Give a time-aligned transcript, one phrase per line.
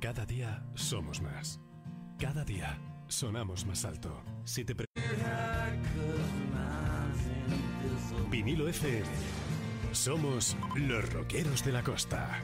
[0.00, 1.60] Cada día somos más.
[2.18, 4.22] Cada día sonamos más alto.
[4.44, 4.74] Si te
[8.30, 9.06] Vinilo FM.
[9.92, 12.40] Somos los rockeros de la costa.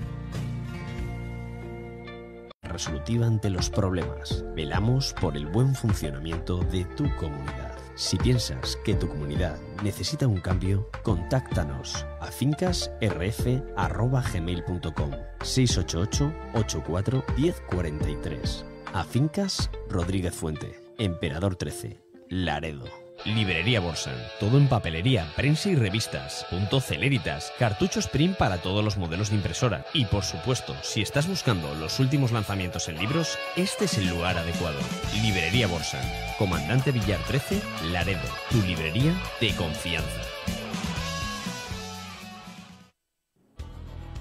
[2.71, 4.45] resolutiva ante los problemas.
[4.55, 7.70] Velamos por el buen funcionamiento de tu comunidad.
[8.01, 15.11] Si piensas que tu comunidad necesita un cambio, contáctanos a fincasrf.gmail.com
[15.43, 22.01] 688 84 1043 A Fincas Rodríguez Fuente, Emperador 13,
[22.31, 23.10] Laredo.
[23.25, 24.17] Librería Borsan.
[24.39, 26.47] Todo en papelería, prensa y revistas.
[26.49, 27.53] Punto Celeritas.
[27.59, 29.85] Cartuchos print para todos los modelos de impresora.
[29.93, 34.39] Y por supuesto, si estás buscando los últimos lanzamientos en libros, este es el lugar
[34.39, 34.79] adecuado.
[35.23, 36.05] Librería Borsan.
[36.39, 37.61] Comandante Villar 13,
[37.93, 38.21] Laredo.
[38.51, 40.21] Tu librería de confianza.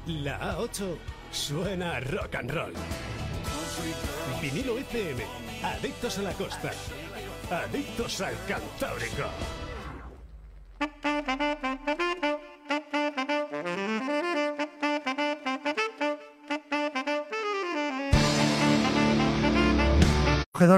[0.07, 0.97] La A8
[1.31, 2.73] suena rock and roll.
[4.41, 5.23] Vinilo FM.
[5.63, 6.71] Adictos a la costa.
[7.51, 9.23] Adictos al Cantábrico.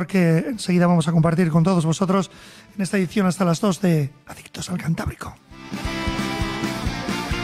[0.07, 2.31] que enseguida vamos a compartir con todos vosotros
[2.75, 5.35] en esta edición hasta las 2 de Adictos al Cantábrico.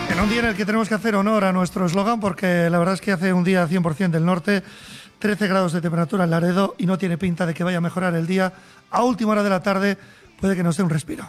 [0.09, 2.80] En un día en el que tenemos que hacer honor a nuestro eslogan porque la
[2.80, 4.64] verdad es que hace un día 100% del norte,
[5.20, 8.14] 13 grados de temperatura en Laredo y no tiene pinta de que vaya a mejorar
[8.16, 8.54] el día.
[8.92, 9.98] A última hora de la tarde
[10.40, 11.28] puede que nos dé un respiro.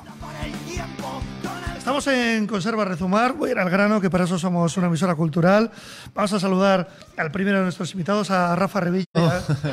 [1.76, 5.14] Estamos en Conserva Rezumar, voy a ir al grano, que para eso somos una emisora
[5.14, 5.70] cultural.
[6.14, 6.86] Vamos a saludar
[7.16, 9.06] al primero de nuestros invitados, a Rafa Revilla.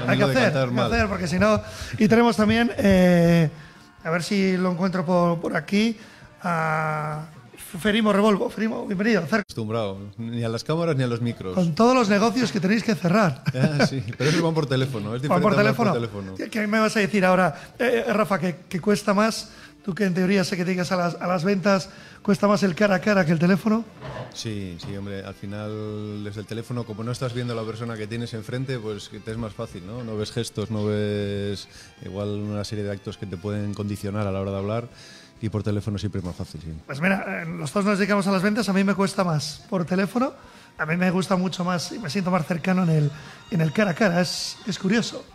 [0.07, 1.61] hay que hacer, hay que hacer, porque si no...
[1.97, 3.49] Y tenemos también, eh,
[4.01, 5.97] a ver si lo encuentro por, por aquí,
[6.41, 7.25] a
[7.79, 8.49] Ferimo Revolvo.
[8.49, 9.23] Ferimo, bienvenido.
[9.29, 11.55] acostumbrado, ni a las cámaras ni a los micros.
[11.55, 13.43] Con todos los negocios que tenéis que cerrar.
[13.53, 15.91] Ah, sí, pero eso van por teléfono, es diferente por teléfono.
[15.91, 16.35] por teléfono.
[16.51, 19.49] ¿Qué, me vas a decir ahora, Eh, Rafa, que, que cuesta más?
[19.83, 21.89] Tú que en teoría sé que te dedicas a las, a las ventas,
[22.23, 23.85] ¿cuesta más el cara a cara que el teléfono?
[24.33, 27.95] Sí, sí, hombre, al final desde el teléfono, como no estás viendo a la persona
[27.95, 30.03] que tienes enfrente, pues te es más fácil, ¿no?
[30.03, 31.67] No ves gestos, no ves
[32.03, 34.87] igual una serie de actos que te pueden condicionar a la hora de hablar
[35.41, 36.73] y por teléfono siempre es más fácil, sí.
[36.85, 39.63] Pues mira, eh, los dos nos dedicamos a las ventas, a mí me cuesta más
[39.69, 40.33] por teléfono,
[40.77, 43.11] a mí me gusta mucho más y me siento más cercano en el,
[43.51, 45.25] en el cara a cara, es, es curioso.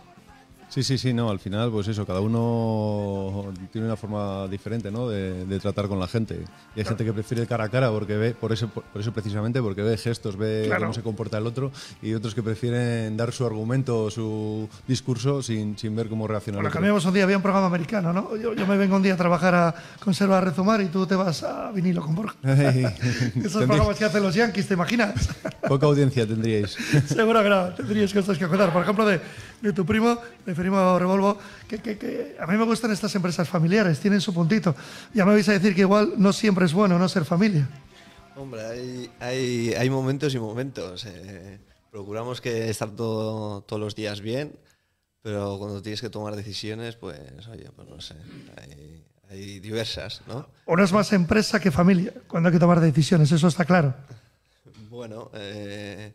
[0.71, 5.09] Sí, sí, sí, no, al final, pues eso, cada uno tiene una forma diferente, ¿no?
[5.09, 6.45] De, de tratar con la gente.
[6.77, 9.61] Y hay gente que prefiere cara a cara porque ve, por eso, por, eso precisamente,
[9.61, 10.83] porque ve gestos, ve Claro.
[10.83, 15.77] cómo se comporta el otro, y otros que prefieren dar su argumento, su discurso, sin,
[15.77, 18.37] sin ver cómo reacciona Bueno, cambiamos un día, había un programa americano, ¿no?
[18.37, 21.15] Yo, yo me vengo un día a trabajar a Conserva a Rezumar y tú te
[21.15, 22.37] vas a vinilo con Borja.
[23.43, 25.27] Esos programas que hacen los Yankees, ¿te imaginas?
[25.67, 26.77] Poca audiencia tendríais.
[27.07, 28.71] Seguro que no, tendrías cosas que contar.
[28.71, 29.19] Por ejemplo, de,
[29.61, 33.47] de tu primo, de primo Revolvo, que, que- que a mí me gustan estas empresas
[33.49, 34.75] familiares, tienen su puntito.
[35.13, 37.67] Ya me vais a decir que igual no siempre es bueno no ser familia.
[38.35, 41.05] Hombre, hay, hay, hay momentos y momentos.
[41.05, 41.59] eh.
[41.91, 44.55] procuramos que estar todo- todos los días bien,
[45.21, 48.15] pero cuando tienes que tomar decisiones, pues, oye, pues no sé,
[48.61, 50.47] hay, hay diversas, ¿no?
[50.67, 53.93] Uno es más empresa que familia cuando hay que tomar decisiones, eso está claro.
[54.89, 56.13] Bueno, eh,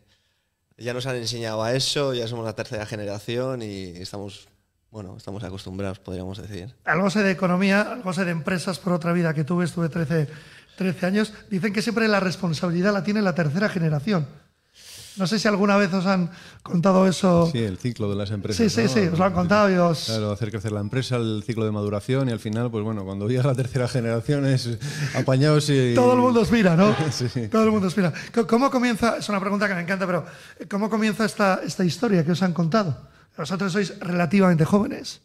[0.77, 4.47] ya nos han enseñado a eso, ya somos la tercera generación y estamos,
[4.91, 6.75] bueno, estamos acostumbrados, podríamos decir.
[6.85, 10.27] Algo sé de economía, algo sé de empresas por otra vida que tuve, estuve 13,
[10.77, 11.33] 13 años.
[11.49, 14.27] Dicen que siempre la responsabilidad la tiene la tercera generación.
[15.17, 16.29] No sé si alguna vez os han
[16.63, 17.49] contado eso.
[17.51, 18.57] Sí, el ciclo de las empresas.
[18.57, 18.89] Sí, sí, ¿no?
[18.89, 21.71] sí, os lo han contado y os- Claro, hacer crecer la empresa, el ciclo de
[21.71, 24.77] maduración y al final, pues bueno, cuando llega la tercera generación es
[25.15, 25.93] apañados y...
[25.95, 26.95] Todo el mundo os mira, ¿no?
[27.11, 27.47] Sí.
[27.47, 28.13] Todo el mundo os mira.
[28.47, 29.17] ¿Cómo comienza?
[29.17, 30.25] Es una pregunta que me encanta, pero
[30.59, 32.97] eh, ¿cómo comienza esta, esta historia que os han contado?
[33.37, 35.21] Vosotros sois relativamente jóvenes.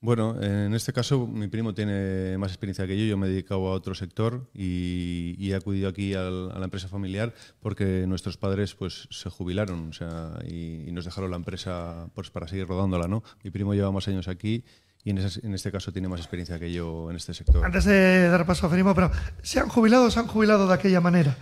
[0.00, 3.66] Bueno, en este caso mi primo tiene más experiencia que yo, yo me he dedicado
[3.66, 9.08] a otro sector y, he acudido aquí a la empresa familiar porque nuestros padres pues
[9.10, 13.08] se jubilaron o sea, y, nos dejaron la empresa pues, para seguir rodándola.
[13.08, 13.24] ¿no?
[13.42, 14.64] Mi primo lleva más años aquí
[15.02, 17.64] y en, ese- en este caso tiene más experiencia que yo en este sector.
[17.64, 19.10] Antes de dar paso a Ferimo, pero
[19.42, 21.36] ¿se han jubilado se han jubilado de aquella manera?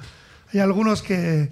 [0.55, 1.50] Hay algunos que,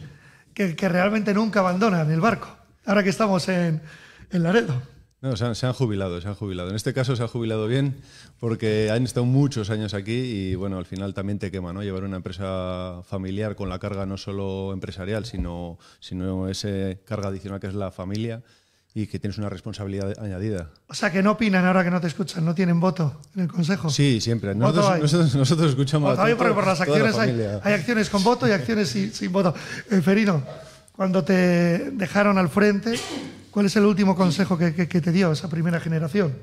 [0.54, 2.48] que, que realmente nunca abandonan el barco.
[2.86, 3.82] Ahora que estamos en,
[4.30, 4.93] en Laredo.
[5.24, 6.68] No, se han, se han jubilado, se han jubilado.
[6.68, 7.96] En este caso se han jubilado bien
[8.38, 11.82] porque han estado muchos años aquí y bueno, al final también te quema, ¿no?
[11.82, 17.58] Llevar una empresa familiar con la carga no solo empresarial, sino, sino ese carga adicional
[17.58, 18.42] que es la familia
[18.92, 20.68] y que tienes una responsabilidad añadida.
[20.88, 23.48] O sea, que no opinan ahora que no te escuchan, no tienen voto en el
[23.48, 23.88] Consejo.
[23.88, 24.54] Sí, siempre.
[24.54, 25.00] Nosotros, hay.
[25.00, 28.90] nosotros, nosotros escuchamos Voto porque por las la acciones hay, acciones con voto y acciones
[28.90, 29.54] sin, sin voto.
[29.90, 30.42] Eh, Ferino,
[30.92, 32.98] cuando te dejaron al frente,
[33.54, 36.36] ¿cuál es el último consejo que, que, que te dio esa primera generación?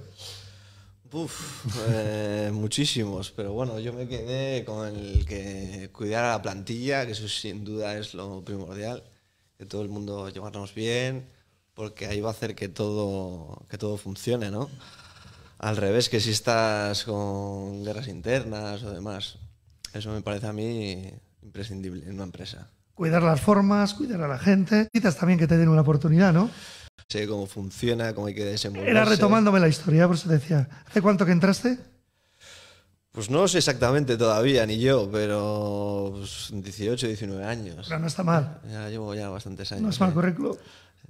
[1.11, 7.05] Uf, eh, muchísimos, pero bueno, yo me quedé con el que cuidar a la plantilla,
[7.05, 9.03] que eso sin duda es lo primordial,
[9.57, 11.27] que todo el mundo llevarnos bien,
[11.73, 14.69] porque ahí va a hacer que todo, que todo funcione, ¿no?
[15.59, 19.37] Al revés, que si estás con guerras internas o demás,
[19.93, 21.11] eso me parece a mí
[21.43, 22.69] imprescindible en una empresa.
[22.95, 24.87] Cuidar las formas, cuidar a la gente.
[24.93, 26.49] Quizás también que te den una oportunidad, ¿no?
[27.11, 28.89] Sé cómo funciona, cómo hay que desenvolverse.
[28.89, 30.69] Era retomándome la historia, por eso te decía.
[30.87, 31.77] ¿Hace cuánto que entraste?
[33.11, 37.85] Pues no sé exactamente todavía, ni yo, pero pues, 18, 19 años.
[37.89, 38.61] Pero no está mal.
[38.71, 39.83] Ya llevo ya bastantes años.
[39.83, 40.13] No es mal ¿eh?
[40.13, 40.57] currículo.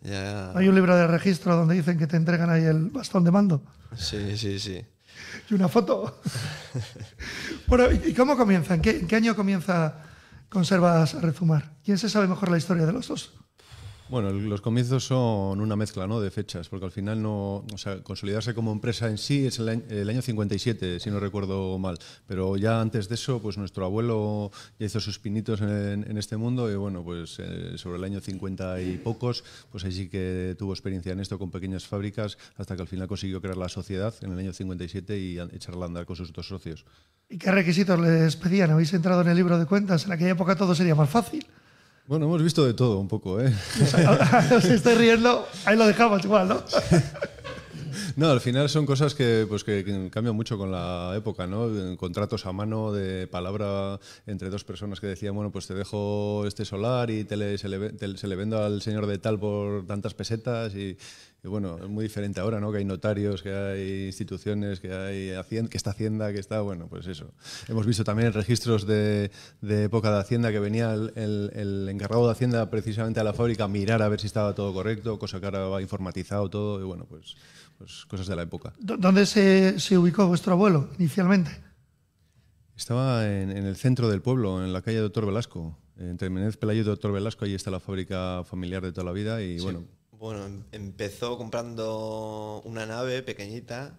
[0.01, 3.29] Ya- Hay un libro de registro donde dicen que te entregan ahí el bastón de
[3.29, 3.61] mando
[3.95, 4.83] Sí, sí, sí.
[5.51, 6.19] y una foto.
[7.67, 8.73] bueno, ¿y cómo comienza?
[8.73, 9.97] ¿En qué, en qué año comienza
[10.49, 11.75] Conservas Rezumar?
[11.85, 13.33] ¿Quién se sabe mejor la historia de los dos?
[14.11, 16.19] Bueno, los comienzos son una mezcla ¿no?
[16.19, 19.69] de fechas, porque al final no, o sea, consolidarse como empresa en sí es el
[19.69, 21.97] año, el año 57, si no recuerdo mal.
[22.27, 26.69] Pero ya antes de eso, pues nuestro abuelo ya hizo sus pinitos en, este mundo
[26.69, 31.13] y bueno, pues eh, sobre el año 50 y pocos, pues ahí que tuvo experiencia
[31.13, 34.39] en esto con pequeñas fábricas hasta que al final consiguió crear la sociedad en el
[34.39, 36.83] año 57 y echarla a andar con sus dos socios.
[37.29, 38.71] ¿Y qué requisitos les pedían?
[38.71, 40.05] ¿Habéis entrado en el libro de cuentas?
[40.05, 41.47] En aquella época todo sería más fácil.
[42.11, 43.53] Bueno, hemos visto de todo un poco, ¿eh?
[44.53, 46.61] Os estoy riendo, ahí lo dejamos igual, ¿no?
[48.17, 51.69] No, al final son cosas que, pues, que, cambian mucho con la época, ¿no?
[51.95, 56.65] Contratos a mano de palabra entre dos personas que decían, bueno, pues te dejo este
[56.65, 59.85] solar y te le- se, le, te- se le vendo al señor de tal por
[59.87, 60.97] tantas pesetas y,
[61.43, 62.71] y bueno, es muy diferente ahora, ¿no?
[62.71, 65.31] Que hay notarios, que hay instituciones, que hay
[65.69, 67.33] que está Hacienda, que está, bueno, pues eso.
[67.67, 72.25] Hemos visto también registros de, de época de Hacienda que venía el, el- el encargado
[72.27, 75.39] de Hacienda precisamente a la fábrica a mirar a ver si estaba todo correcto, cosa
[75.39, 77.35] que ahora va informatizado todo y bueno, pues,
[77.79, 78.73] pues cosas de la época.
[78.79, 81.49] ¿Dó- ¿Dónde se, se ubicó vuestro abuelo inicialmente?
[82.75, 85.77] Estaba en, en el centro del pueblo, en la calle Doctor Velasco.
[85.97, 89.41] Entre Menéndez Pelayo y Doctor Velasco, ahí está la fábrica familiar de toda la vida
[89.43, 89.85] y bueno,
[90.21, 93.95] Bueno, em- empezó comprando una nave pequeñita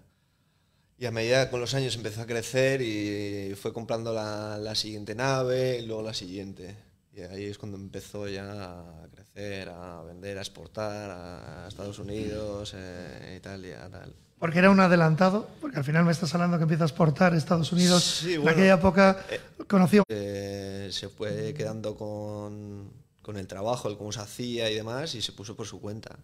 [0.96, 5.16] y a medida con los años empezó a crecer y fue comprando la, la siguiente
[5.16, 6.76] nave y luego la siguiente.
[7.12, 12.72] Y ahí es cuando empezó ya a crecer, a vender, a exportar a Estados Unidos,
[12.76, 14.14] eh, Italia, tal.
[14.38, 17.36] Porque era un adelantado, porque al final me estás hablando que empieza a exportar a
[17.36, 18.00] Estados Unidos.
[18.04, 19.26] Sí, en bueno, aquella época
[19.66, 20.04] conoció.
[20.08, 22.92] Eh, se fue quedando con,
[23.22, 26.19] con el trabajo, el cómo se hacía y demás, y se puso por su cuenta.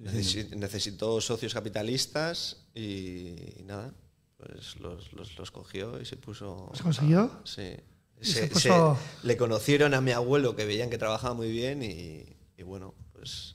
[0.00, 3.94] Necesi- necesitó socios capitalistas y, nada,
[4.36, 6.68] pues los, los, los cogió y se puso...
[6.72, 7.30] ¿Los consiguió?
[7.44, 7.74] Sí.
[8.20, 11.82] Se Se- puso- se- le conocieron a mi abuelo que veían que trabajaba muy bien
[11.82, 12.94] y, y bueno,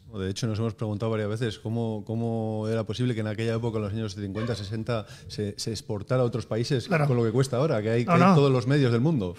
[0.10, 3.56] pues de hecho nos hemos preguntado varias veces cómo, cómo era posible que en aquella
[3.56, 7.08] época, en los años 50, 60, se, se exportara a otros países Claro.
[7.08, 8.36] con lo que cuesta ahora, que hay, No, que hay no.
[8.36, 9.36] todos los medios del mundo.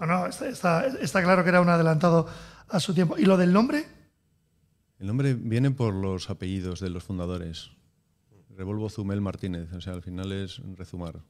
[0.00, 2.26] No, no, está, está- está claro que era un adelantado
[2.68, 3.16] a su tiempo.
[3.18, 3.86] ¿Y lo del nombre?
[4.98, 7.70] El nombre viene por los apellidos de los fundadores.
[8.56, 11.20] Revolvo Zumel Martínez, o sea, al final es Rezumar.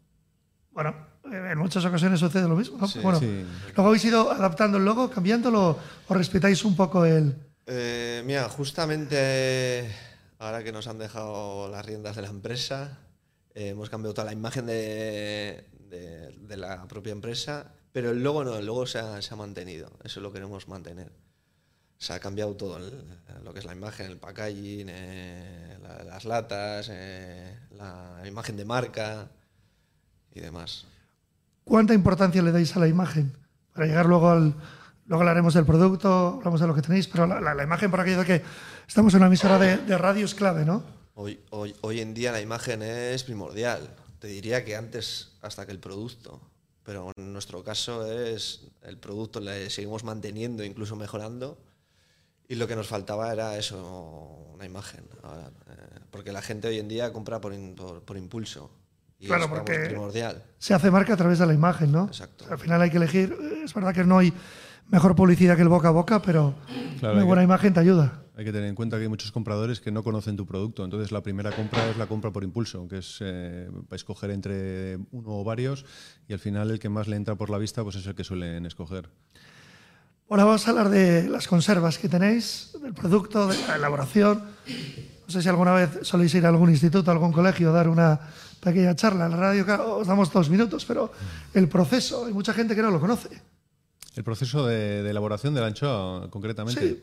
[0.73, 0.95] Bueno,
[1.31, 2.79] en muchas ocasiones sucede lo mismo.
[2.79, 2.89] ¿no?
[2.89, 3.45] Sí, bueno, sí.
[3.77, 5.79] Luego habéis ido adaptando el logo, cambiándolo,
[6.09, 7.35] o respetáis un poco el.
[7.67, 9.91] Eh, mira, justamente
[10.39, 12.99] ahora que nos han dejado las riendas de la empresa,
[13.55, 15.69] eh, hemos cambiado toda la imagen de,
[16.49, 20.69] la propia empresa, pero el logo no, el logo se ha, mantenido, eso lo queremos
[20.69, 21.13] mantener.
[21.99, 22.81] Se ha cambiado todo,
[23.45, 29.29] lo que es la imagen, el packaging, eh, la- las latas, la imagen de marca
[30.35, 30.87] y demás.
[31.65, 33.33] ¿Cuánta importancia le dais a la imagen?
[33.73, 34.55] Para llegar luego al.
[35.13, 38.01] Luego hablaremos del producto, hablamos de lo que tenéis, pero la, la- la imagen por
[38.01, 38.43] aquello de que
[38.89, 40.83] estamos en una emisora de, de radio es clave, ¿no?
[41.17, 43.91] Hoy, hoy, hoy en día la imagen es primordial.
[44.21, 46.41] Te diría que antes hasta que el producto.
[46.83, 51.59] Pero en nuestro caso es el producto, le seguimos manteniendo, incluso mejorando.
[52.49, 55.05] Y lo que nos faltaba era eso, una imagen.
[55.23, 58.71] Ahora, eh, porque la gente hoy en día compra por, in- por, por impulso.
[59.19, 60.43] Y Claro, es porque- primordial.
[60.59, 62.07] Se hace marca a través de la imagen, ¿no?
[62.07, 62.47] Exacto.
[62.51, 63.37] Al final hay que elegir.
[63.63, 64.33] Es verdad que no hay
[64.91, 66.55] mejor publicidad que el boca a boca, pero
[67.01, 68.19] Claro, una buena que- imagen te ayuda.
[68.35, 70.85] Hay que tener en cuenta que hay muchos compradores que no conocen tu producto.
[70.85, 75.29] Entonces, la primera compra es la compra por impulso, que es eh, escoger entre uno
[75.41, 75.85] o varios.
[76.29, 78.25] Y al final, el que más le entra por la vista, pues es el que
[78.25, 79.11] suelen escoger.
[80.31, 84.43] Ahora vamos a hablar de las conservas que tenéis, del producto, de la elaboración.
[85.27, 87.87] No sé si alguna vez soléis ir a algún instituto, a algún colegio, a dar
[87.89, 88.19] una
[88.61, 89.27] pequeña charla.
[89.27, 89.67] En la radio
[89.99, 91.13] os damos dos minutos, pero
[91.53, 93.29] el proceso, hay mucha gente que no lo conoce.
[94.17, 96.81] El proceso de, de elaboración de la anchoa, concretamente.
[96.81, 97.03] Sí.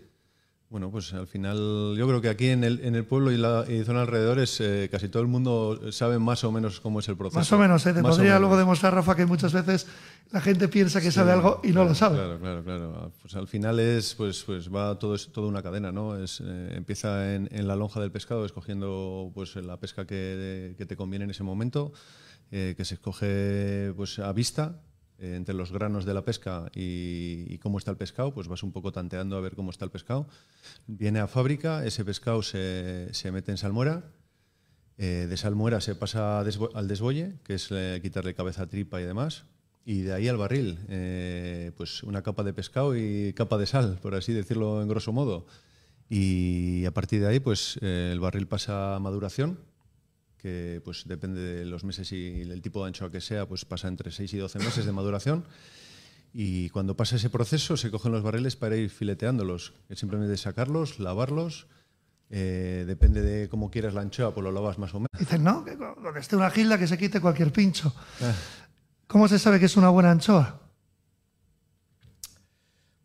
[0.70, 3.66] Bueno, pues al final yo creo que aquí en el, en el pueblo y la
[3.68, 7.18] y zona alrededores eh, casi todo el mundo sabe más o menos cómo es el
[7.18, 7.40] proceso.
[7.40, 7.94] Más o menos, ¿eh?
[7.94, 9.88] Te Más podría luego demostrar, Rafa, que muchas veces
[10.30, 12.18] la gente piensa que sabe algo y no lo sabe.
[12.18, 13.12] Claro, claro, claro.
[13.20, 16.16] Pues al final es, pues, pues va todo es toda una cadena, ¿no?
[16.16, 20.86] Es, eh, empieza en, en la lonja del pescado, escogiendo pues la pesca que, que
[20.86, 21.94] te conviene en ese momento,
[22.52, 24.84] eh, que se escoge pues a vista.
[25.22, 28.72] Eh, entre los granos de la pesca y, cómo está el pescado, pues vas un
[28.72, 30.28] poco tanteando a ver cómo está el pescado.
[30.88, 34.12] Viene a fábrica, ese pescado se, se mete en salmuera,
[34.98, 39.46] eh, de salmuera se pasa al desbolle, que es eh, quitarle cabeza, tripa y demás.
[39.86, 40.78] Y de ahí al barril,
[41.76, 45.48] pues una capa de pescado y capa de sal, por así decirlo en grosso modo.
[46.10, 49.58] Y a partir de ahí, pues el barril pasa a maduración,
[50.42, 53.88] que pues depende de los meses y el tipo de anchoa que sea, pues pasa
[53.88, 55.46] entre 6 y 12 meses de maduración.
[56.34, 59.74] Y cuando pasa ese proceso, se cogen los barriles para ir fileteándolos.
[59.90, 61.68] Es simplemente sacarlos, lavarlos.
[62.32, 65.10] eh, depende de cómo quieras la anchoa, pues lo lavas más o menos.
[65.18, 67.92] Dicen, no, que donde esté una gilda que se quite cualquier pincho.
[68.22, 68.34] Ah.
[69.08, 70.62] ¿Cómo se sabe que es una buena anchoa?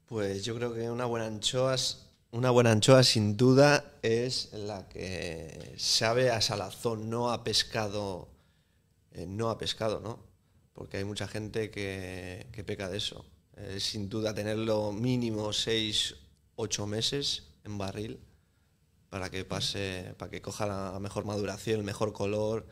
[0.06, 2.03] Pues yo creo que una buena anchoa, es-
[2.34, 8.28] una buena anchoa sin duda es la que sabe a salazón, no a pescado,
[9.12, 10.18] eh, no a pescado, ¿no?
[10.72, 13.24] Porque hay mucha gente que, que peca de eso.
[13.56, 16.16] Eh, sin duda tenerlo mínimo 6,
[16.56, 18.18] 8 meses en barril
[19.10, 22.66] para que pase, para que coja la mejor maduración, el mejor color,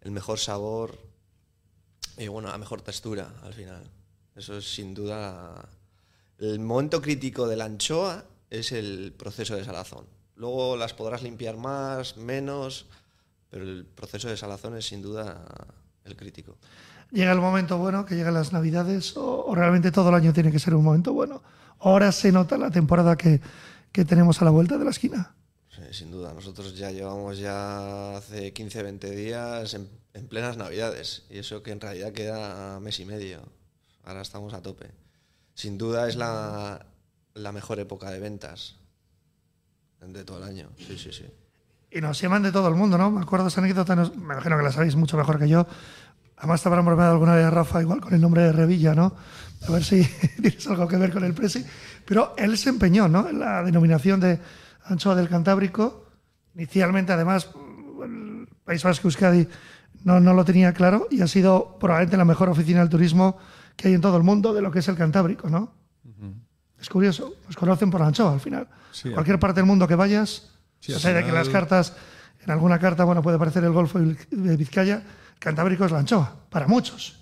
[0.00, 0.98] el mejor sabor
[2.18, 3.88] y bueno, la mejor textura al final.
[4.34, 5.68] Eso es sin duda
[6.38, 10.06] el momento crítico de la anchoa es el proceso de salazón.
[10.36, 12.86] Luego las podrás limpiar más, menos,
[13.50, 15.44] pero el proceso de salazón es sin duda
[16.04, 16.56] el crítico.
[17.10, 20.52] Llega el momento bueno, que llegan las navidades, o, o realmente todo el año tiene
[20.52, 21.42] que ser un momento bueno.
[21.78, 23.40] Ahora se nota la temporada que,
[23.92, 25.34] que tenemos a la vuelta de la esquina.
[25.70, 31.24] Sí, sin duda, nosotros ya llevamos ya hace 15, 20 días en, en plenas navidades
[31.30, 33.40] y eso que en realidad queda mes y medio.
[34.04, 34.90] Ahora estamos a tope.
[35.54, 36.86] Sin duda es la,
[37.36, 38.76] la mejor época de ventas
[40.00, 40.70] de todo el año.
[40.76, 41.26] Sí, sí, sí.
[41.90, 43.10] Y nos llaman de todo el mundo, ¿no?
[43.10, 45.66] Me acuerdo esa anécdota, me imagino que la sabéis mucho mejor que yo.
[46.38, 49.14] Además te habrán alguna vez, Rafa, igual con el nombre de Revilla, ¿no?
[49.66, 50.04] A ver si
[50.42, 51.64] tienes algo que ver con el Presi.
[52.04, 53.28] Pero él se empeñó, ¿no?
[53.28, 54.38] En la denominación de
[54.84, 56.06] anchoa del Cantábrico.
[56.54, 57.50] Inicialmente, además,
[58.02, 59.48] el País Vasco Euskadi
[60.04, 63.38] no, no lo tenía claro y ha sido probablemente la mejor oficina del turismo
[63.76, 65.85] que hay en todo el mundo de lo que es el Cantábrico, ¿no?
[66.80, 68.68] Es curioso, nos conocen por la anchoa al final.
[68.92, 71.94] Sí, Cualquier parte del mundo que vayas, Sí, o sea, de que las cartas,
[72.44, 75.02] en alguna carta, bueno, puede aparecer el Golfo de Vizcaya,
[75.38, 77.18] Cantábrico es la anchoa, para muchos.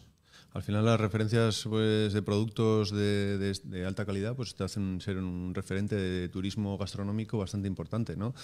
[0.54, 5.00] Al final las referencias pues, de productos de, de- de alta calidad pues, te hacen
[5.00, 8.16] ser un referente de turismo gastronómico bastante importante.
[8.16, 8.34] ¿no?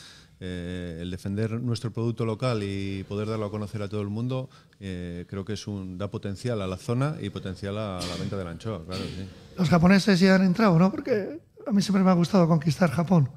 [0.40, 4.50] Eh, el defender nuestro producto local y poder darlo a conocer a todo el mundo
[4.80, 8.36] eh, creo que es un, da potencial a la zona y potencial a la venta
[8.36, 8.84] de la anchoa.
[8.84, 9.28] Claro, sí.
[9.56, 10.90] Los japoneses ya han entrado, ¿no?
[10.90, 13.30] Porque a mí siempre me ha gustado conquistar Japón.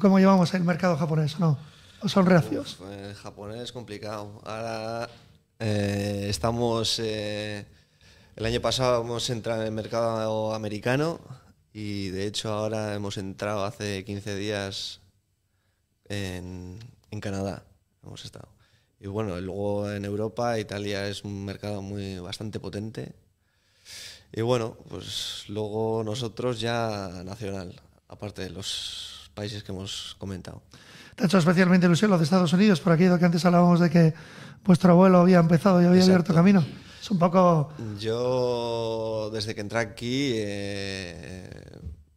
[0.00, 1.38] ¿Cómo llevamos el mercado japonés?
[1.38, 1.58] ¿No?
[2.02, 2.78] ¿O son reacios?
[2.80, 4.40] Uf, el japonés es complicado.
[4.44, 5.08] Ahora
[5.58, 6.98] eh, estamos.
[7.02, 7.66] eh,
[8.36, 11.20] el año pasado hemos entrado en el mercado americano
[11.72, 15.00] y de hecho ahora hemos entrado hace 15 días
[16.08, 16.78] en,
[17.10, 17.64] en Canadá.
[18.04, 18.48] Hemos estado.
[19.00, 23.14] Y bueno, luego en Europa, Italia es un mercado muy bastante potente.
[24.32, 30.62] Y bueno, pues luego nosotros ya nacional, aparte de los países que hemos comentado.
[31.14, 33.88] Te ha hecho especialmente ilusión lo de Estados Unidos, por de que antes hablábamos de
[33.90, 34.14] que
[34.66, 36.12] vuestro abuelo había empezado y había Exacto.
[36.12, 36.66] abierto camino.
[37.00, 37.72] Es un poco...
[37.98, 41.48] Yo, desde que entré aquí, eh,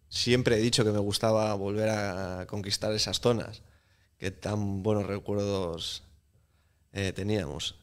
[0.08, 3.62] siempre he dicho que me gustaba volver a conquistar esas zonas,
[4.18, 6.04] que tan buenos recuerdos
[6.92, 7.76] eh, teníamos.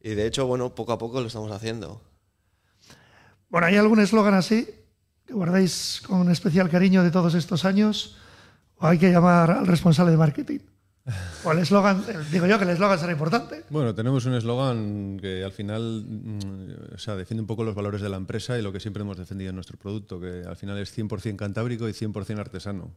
[0.00, 2.00] Y de hecho, bueno, poco a poco lo estamos haciendo.
[3.48, 4.68] Bueno, ¿hay algún eslogan así
[5.26, 8.16] que guardéis con especial cariño de todos estos años?
[8.78, 10.60] ¿O hay que llamar al responsable de marketing?
[11.44, 13.62] O el eslogan, eh, digo yo que el eslogan será importante.
[13.70, 18.00] Bueno, tenemos un eslogan que al final mm, o sea, defiende un poco los valores
[18.00, 20.78] de la empresa y lo que siempre hemos defendido en nuestro producto, que al final
[20.78, 22.92] es 100% cantábrico y 100% artesano.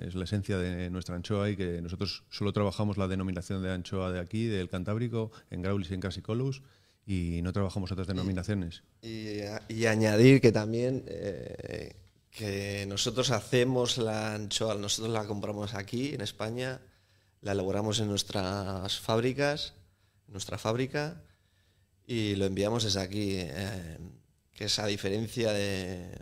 [0.00, 4.10] Es la esencia de nuestra anchoa y que nosotros solo trabajamos la denominación de anchoa
[4.10, 6.62] de aquí, del Cantábrico, en Graulis y en Casicolus,
[7.06, 8.82] y no trabajamos otras denominaciones.
[9.02, 11.94] Y, y añadir que también eh,
[12.30, 16.80] que nosotros hacemos la anchoa, nosotros la compramos aquí en España,
[17.44, 19.74] la elaboramos en nuestras fábricas,
[20.26, 21.22] en nuestra fábrica,
[22.06, 23.98] y lo enviamos desde aquí, eh,
[24.54, 26.18] que es a diferencia de,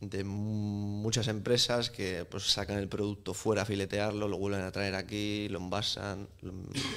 [0.00, 4.94] de muchas empresas que pues sacan el producto fuera a filetearlo, lo vuelven a traer
[4.94, 6.52] aquí, lo envasan, lo,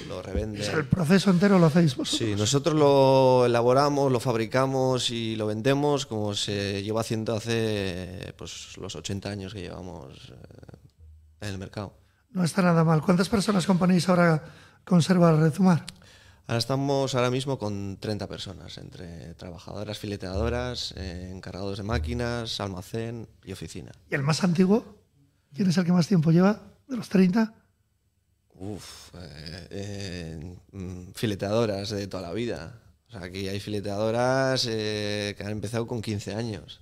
[0.06, 0.62] lo revenden.
[0.62, 2.28] el proceso entero lo hacéis vosotros.
[2.28, 8.76] Sí, nosotros lo elaboramos, lo fabricamos y lo vendemos como se lleva haciendo hace pues,
[8.76, 10.76] los 80 años que llevamos eh,
[11.40, 12.01] en el mercado.
[12.32, 13.02] No está nada mal.
[13.02, 14.42] ¿Cuántas personas componéis ahora
[14.84, 15.84] Conserva Rezumar?
[16.46, 23.28] Ahora estamos ahora mismo con 30 personas, entre trabajadoras, fileteadoras, eh, encargados de máquinas, almacén
[23.44, 23.92] y oficina.
[24.10, 24.96] ¿Y el más antiguo?
[25.54, 26.60] ¿Quién es el que más tiempo lleva?
[26.88, 27.54] ¿De los 30?
[28.54, 32.80] Uf, eh, eh, mm, fileteadoras de toda la vida.
[33.08, 36.80] O sea, aquí hay fileteadoras eh, que han empezado con 15 años.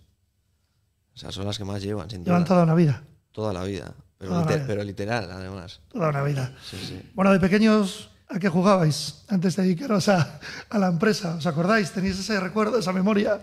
[1.14, 2.48] O sea, son las que más llevan, sin Llevan duda.
[2.48, 3.02] toda una vida.
[3.32, 3.94] Toda la vida.
[4.20, 5.80] Pero, Toda liter- pero literal, además.
[5.90, 6.52] Toda una vida.
[6.62, 7.00] Sí, sí.
[7.14, 11.36] Bueno, de pequeños, ¿a qué jugabais antes de dedicaros a, a la empresa?
[11.36, 11.90] ¿Os acordáis?
[11.90, 13.42] ¿Tenéis ese recuerdo, esa memoria?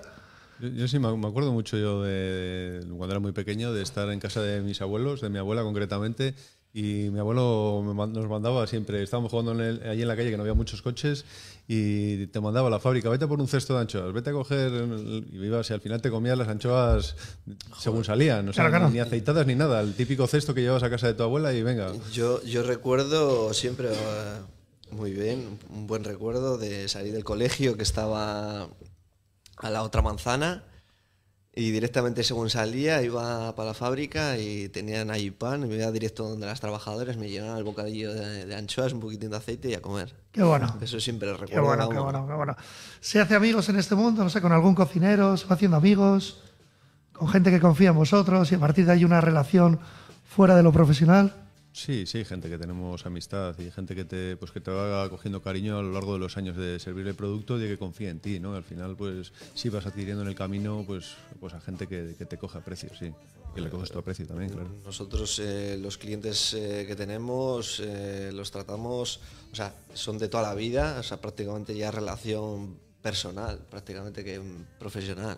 [0.59, 4.19] Yo, yo sí me acuerdo mucho yo de cuando era muy pequeño de estar en
[4.19, 6.35] casa de mis abuelos, de mi abuela concretamente,
[6.73, 10.37] y mi abuelo nos mandaba siempre, estábamos jugando en el- allí en la calle que
[10.37, 11.25] no había muchos coches
[11.67, 14.71] y te mandaba a la fábrica, vete por un cesto de anchoas, vete a coger,
[14.73, 17.15] el- y ibas y al final te comías las anchoas
[17.79, 18.93] según salían, o sea, Claro, claro.
[18.93, 21.63] ni aceitadas ni nada, el típico cesto que llevas a casa de tu abuela y
[21.63, 21.91] venga.
[22.13, 23.89] Yo, yo recuerdo siempre
[24.91, 28.69] muy bien, un buen recuerdo de salir del colegio que estaba
[29.57, 30.63] a la otra manzana
[31.57, 35.91] y directamente según salía iba para la fábrica y tenían ahí pan y me iba
[35.91, 39.67] directo donde las trabajadoras me llenaban el bocadillo de, de anchoas, un poquitín de aceite
[39.71, 40.13] y a comer.
[40.31, 40.77] Qué bueno.
[40.79, 41.55] Eso siempre recuerdo.
[41.55, 42.55] Qué bueno, qué bueno, qué bueno.
[42.99, 44.23] ¿Se hace amigos en este mundo?
[44.23, 46.43] No sé, con algún cocinero, se va haciendo amigos,
[47.11, 49.79] con gente que confía en vosotros y a partir de ahí una relación
[50.29, 51.46] fuera de lo profesional.
[51.77, 55.43] Sí, sí, gente que tenemos amistad y gente que te, pues que te va cogiendo
[55.43, 58.19] cariño a lo largo de los años de servir el producto y que confía en
[58.19, 58.55] ti, ¿no?
[58.55, 62.37] Al final, pues sí vas adquiriendo en el camino, pues, pues a gente que, te
[62.39, 63.13] coge aprecio, sí.
[63.53, 64.69] Que le coges tu aprecio también, claro.
[64.83, 69.19] Nosotros eh, los clientes eh, que tenemos eh, los tratamos,
[69.51, 74.41] o sea, son de toda la vida, o sea, prácticamente ya relación personal, prácticamente que
[74.79, 75.37] profesional.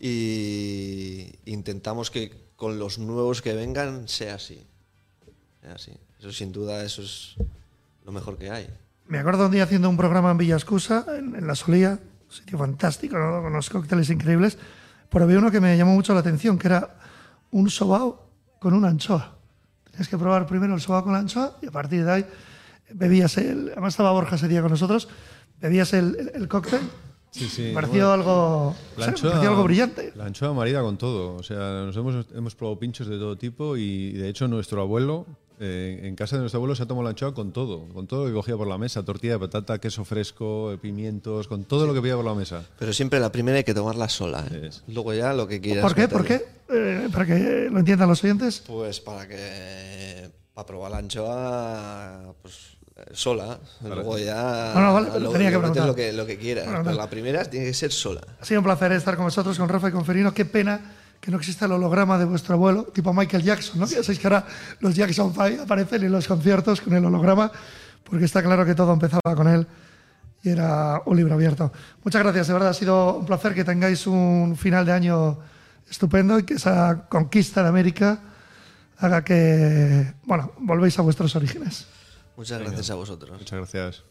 [0.00, 4.66] Y intentamos que con los nuevos que vengan sea así.
[5.64, 5.92] Sea así.
[6.20, 7.36] Eso sin duda, eso es
[8.04, 8.68] lo mejor que hay.
[9.06, 12.58] Me acuerdo un día haciendo un programa en Villascusa, en, en La Solía, un sitio
[12.58, 13.40] fantástico, ¿no?
[13.42, 14.58] con unos cócteles increíbles,
[15.08, 16.96] pero había uno que me llamó mucho la atención, que era
[17.50, 18.28] un sobao
[18.60, 19.36] con una anchoa.
[19.90, 22.26] Tenías que probar primero el sobao con la anchoa y a partir de ahí
[22.92, 23.70] bebías el...
[23.72, 25.08] Además estaba Borja ese día con nosotros,
[25.60, 26.80] bebías el, el- el cóctel.
[27.30, 27.72] Sí, sí.
[27.74, 30.12] Pareció algo, La anchoa, pareció algo brillante.
[30.14, 31.34] La anchoa marida con todo.
[31.34, 35.26] O sea, nos hemos, hemos probado pinchos de todo tipo y de hecho nuestro abuelo,
[35.60, 38.24] eh, en casa de nuestro abuelo se ha tomado la anchoa con todo, con todo
[38.24, 41.86] lo que cogía por la mesa, tortilla de patata, queso fresco, eh, pimientos, con todo
[41.86, 42.64] lo que veía por la mesa.
[42.78, 44.44] Pero siempre la primera hay que tomarla sola.
[44.50, 44.66] ¿eh?
[44.68, 44.82] Es.
[44.88, 45.82] Luego ya lo que quieras.
[45.82, 46.08] ¿Por qué?
[46.08, 46.44] ¿Por qué?
[46.70, 48.62] Eh, para que lo entiendan los oyentes.
[48.66, 55.20] Pues para que para probar la anchoa pues eh, sola, luego ya No, no, vale,
[55.20, 55.86] lo, tenía que preguntar.
[55.86, 56.64] lo que, lo que quieras.
[56.64, 57.00] Bueno, pero no.
[57.02, 58.20] la primera tiene que ser sola.
[58.40, 60.32] Ha sido un placer estar con vosotros, con Rafa y con Ferino.
[60.32, 60.80] Qué pena
[61.24, 63.86] que no exista el holograma de vuestro abuelo, tipo Michael Jackson, ¿no?
[63.86, 64.46] Que ya sabéis que ahora
[64.80, 67.50] los Jackson 5 aparecen en los conciertos con el holograma,
[68.02, 69.66] porque está claro que todo empezaba con él
[70.42, 71.72] y era un libro abierto.
[72.04, 75.38] Muchas gracias, de verdad ha sido un placer que tengáis un final de año
[75.88, 78.20] estupendo y que esa conquista de América
[78.98, 81.86] haga que, bueno, volvéis a vuestros orígenes.
[82.36, 83.30] Muchas gracias a vosotros.
[83.38, 84.04] Muchas gracias.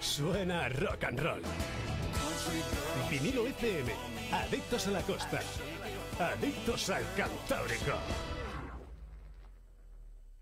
[0.00, 1.42] suena rock and roll.
[3.10, 3.92] Vinilo FM,
[4.32, 5.40] adictos a la costa,
[6.18, 7.92] adictos al Cantábrico.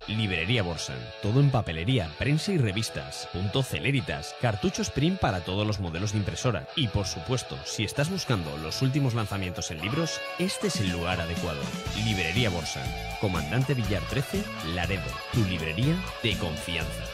[0.08, 0.94] Librería Borsa.
[1.22, 3.28] Todo en papelería, prensa y revistas.
[3.32, 4.34] Punto Celeritas.
[4.40, 6.66] Cartuchos print para todos los modelos de impresora.
[6.74, 11.20] Y por supuesto, si estás buscando los últimos lanzamientos en libros, este es el lugar
[11.20, 11.60] adecuado.
[12.04, 12.82] Librería Borsa.
[13.20, 14.42] Comandante Villar 13,
[14.74, 15.10] Laredo.
[15.32, 17.04] Tu librería de confianza.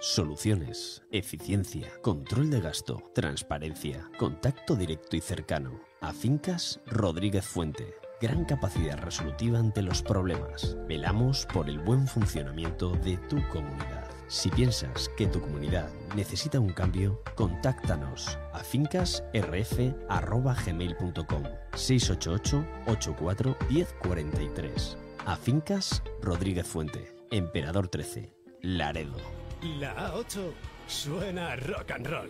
[0.00, 5.80] Soluciones, eficiencia, control de gasto, transparencia, contacto directo y cercano.
[6.00, 7.96] A Fincas Rodríguez Fuente.
[8.20, 10.76] Gran capacidad resolutiva ante los problemas.
[10.86, 14.08] Velamos por el buen funcionamiento de tu comunidad.
[14.28, 21.42] Si piensas que tu comunidad necesita un cambio, contáctanos a fincasrf.gmail.com
[21.74, 28.32] 688 84 1043 A Fincas Rodríguez Fuente, Emperador 13,
[28.62, 29.37] Laredo.
[29.60, 30.52] La A8
[30.86, 32.28] suena a rock and roll.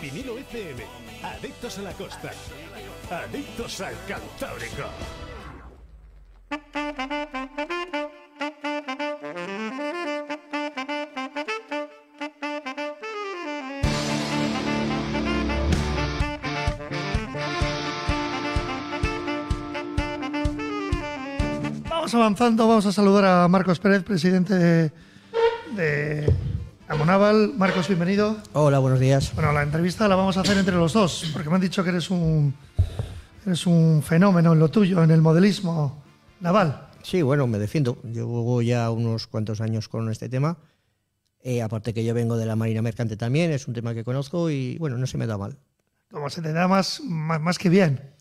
[0.00, 0.82] Vinilo FM,
[1.22, 2.32] adictos a la costa,
[3.08, 4.88] adictos al Cantábrico.
[21.88, 24.92] Vamos avanzando, vamos a saludar a Marcos Pérez, presidente de,
[25.76, 26.32] de
[26.88, 27.54] Amonaval.
[27.56, 28.36] Marcos, bienvenido.
[28.52, 29.34] Hola, buenos días.
[29.34, 31.90] Bueno, la entrevista la vamos a hacer entre los dos, porque me han dicho que
[31.90, 32.54] eres un,
[33.46, 36.02] eres un fenómeno en lo tuyo, en el modelismo
[36.40, 36.88] naval.
[37.02, 37.98] Sí, bueno, me defiendo.
[38.02, 40.58] Llevo ya unos cuantos años con este tema.
[41.40, 44.50] Eh, aparte que yo vengo de la Marina Mercante también, es un tema que conozco
[44.50, 45.56] y bueno, no se me da mal.
[46.10, 48.12] Como se te da más, más, más que bien.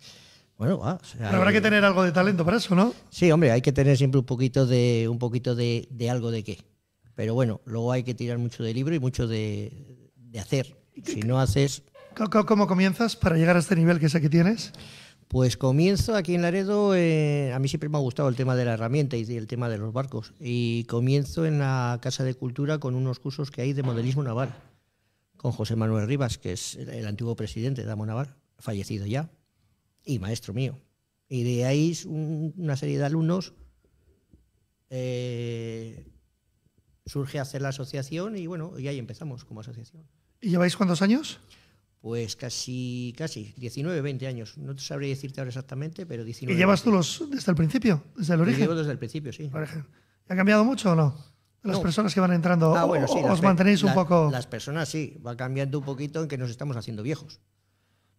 [0.57, 0.93] Bueno, va.
[0.93, 2.93] o sea, Pero habrá que tener algo de talento para eso, ¿no?
[3.09, 6.43] Sí, hombre, hay que tener siempre un poquito de un poquito de, de algo de
[6.43, 6.70] qué.
[7.15, 10.77] Pero bueno, luego hay que tirar mucho de libro y mucho de, de hacer.
[11.03, 11.83] Si no haces,
[12.15, 14.73] ¿Cómo- ¿Cómo, cómo comienzas para llegar a este nivel que sé que tienes?
[15.29, 18.65] Pues comienzo aquí en Laredo, eh, a mí siempre me ha gustado el tema de
[18.65, 20.33] la herramienta y el tema de los barcos.
[20.41, 24.53] Y comienzo en la Casa de Cultura con unos cursos que hay de modelismo naval,
[25.37, 29.31] con José Manuel Rivas, que es el, antiguo presidente de Amo Naval, fallecido ya,
[30.03, 30.77] y maestro mío.
[31.29, 33.53] Y de ahí una serie de alumnos
[34.89, 36.05] eh,
[37.05, 40.03] surge hacer la asociación y bueno, y ahí empezamos como asociación.
[40.39, 41.39] ¿Y lleváis cuántos años?
[42.01, 44.57] Pues casi, casi, 19, 20 años.
[44.57, 46.53] No te sabría decirte ahora exactamente, pero 19.
[46.53, 46.89] ¿Y llevas 20.
[46.89, 48.61] tú los desde el principio, desde el Yo origen?
[48.61, 49.49] llevo desde el principio, sí.
[49.53, 49.85] Origen.
[50.27, 51.11] ¿Ha cambiado mucho o no?
[51.61, 51.83] De las No.
[51.83, 52.75] personas que van entrando.
[52.75, 53.13] Ah, bueno, sí.
[53.21, 54.29] o os mantenéis un poco.
[54.31, 57.39] Las personas sí, va cambiando un poquito en que nos estamos haciendo viejos.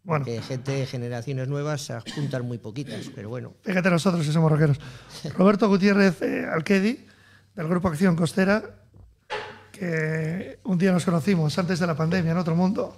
[0.05, 3.55] Bueno, Que gente, generaciones nuevas se juntan muy poquitas, pero bueno.
[3.63, 4.79] fíjate nosotros que somos rockeros.
[5.37, 7.05] Roberto Gutiérrez eh, Alquedi,
[7.55, 8.63] del Grupo Acción Costera,
[9.71, 12.97] que un día nos conocimos antes de la pandemia, en otro mundo,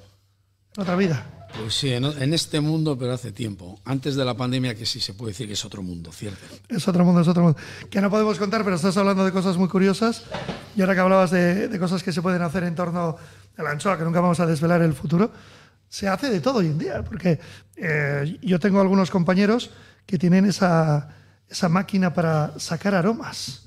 [0.77, 1.49] en otra vida.
[1.59, 3.81] Pues sí, en, en este mundo, pero hace tiempo.
[3.85, 6.41] Antes de la pandemia, que sí se puede decir que es otro mundo, ¿cierto?
[6.69, 7.59] Es otro mundo, es otro mundo.
[7.89, 10.25] Que no podemos contar, pero estás hablando de cosas muy curiosas.
[10.77, 13.17] Y ahora que hablabas de, de cosas que se pueden hacer en torno
[13.57, 15.31] a la anchoa, que nunca vamos a desvelar el futuro,
[15.89, 17.05] se hace de todo hoy en día.
[17.05, 17.39] Porque
[17.77, 19.71] eh, yo tengo algunos compañeros
[20.07, 21.09] que tienen esa,
[21.49, 23.63] esa máquina para sacar aromas.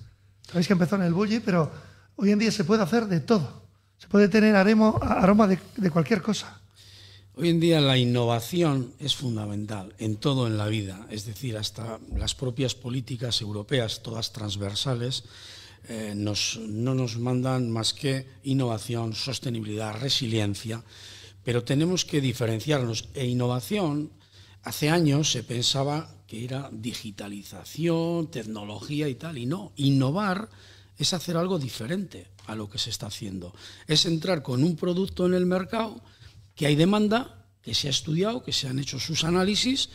[0.48, 1.72] Sabéis que empezó en el bully, pero
[2.16, 3.64] hoy en día se puede hacer de todo.
[3.98, 6.62] Se puede tener aroma de, de cualquier cosa.
[7.36, 12.00] Hoy en día la innovación es fundamental en todo en la vida, es decir, hasta
[12.16, 15.24] las propias políticas europeas, todas transversales,
[15.88, 20.84] eh, nos- no nos mandan más que innovación, sostenibilidad, resiliencia,
[21.44, 23.10] pero tenemos que diferenciarnos.
[23.14, 24.10] E innovación,
[24.64, 30.50] hace años se pensaba que era digitalización, tecnología y tal, y no, innovar
[30.98, 33.54] es hacer algo diferente a lo que se está haciendo.
[33.88, 36.02] Es entrar con un producto en el mercado
[36.56, 39.90] que hay demanda, que se ha estudiado, que se han hecho sus análisis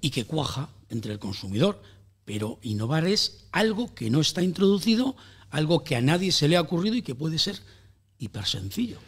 [0.00, 1.80] y que cuaja entre el consumidor.
[2.24, 5.16] Pero innovar es algo que no está introducido,
[5.50, 7.60] algo que a nadie se le ha ocurrido y que puede ser
[8.18, 8.98] hiper sencillo.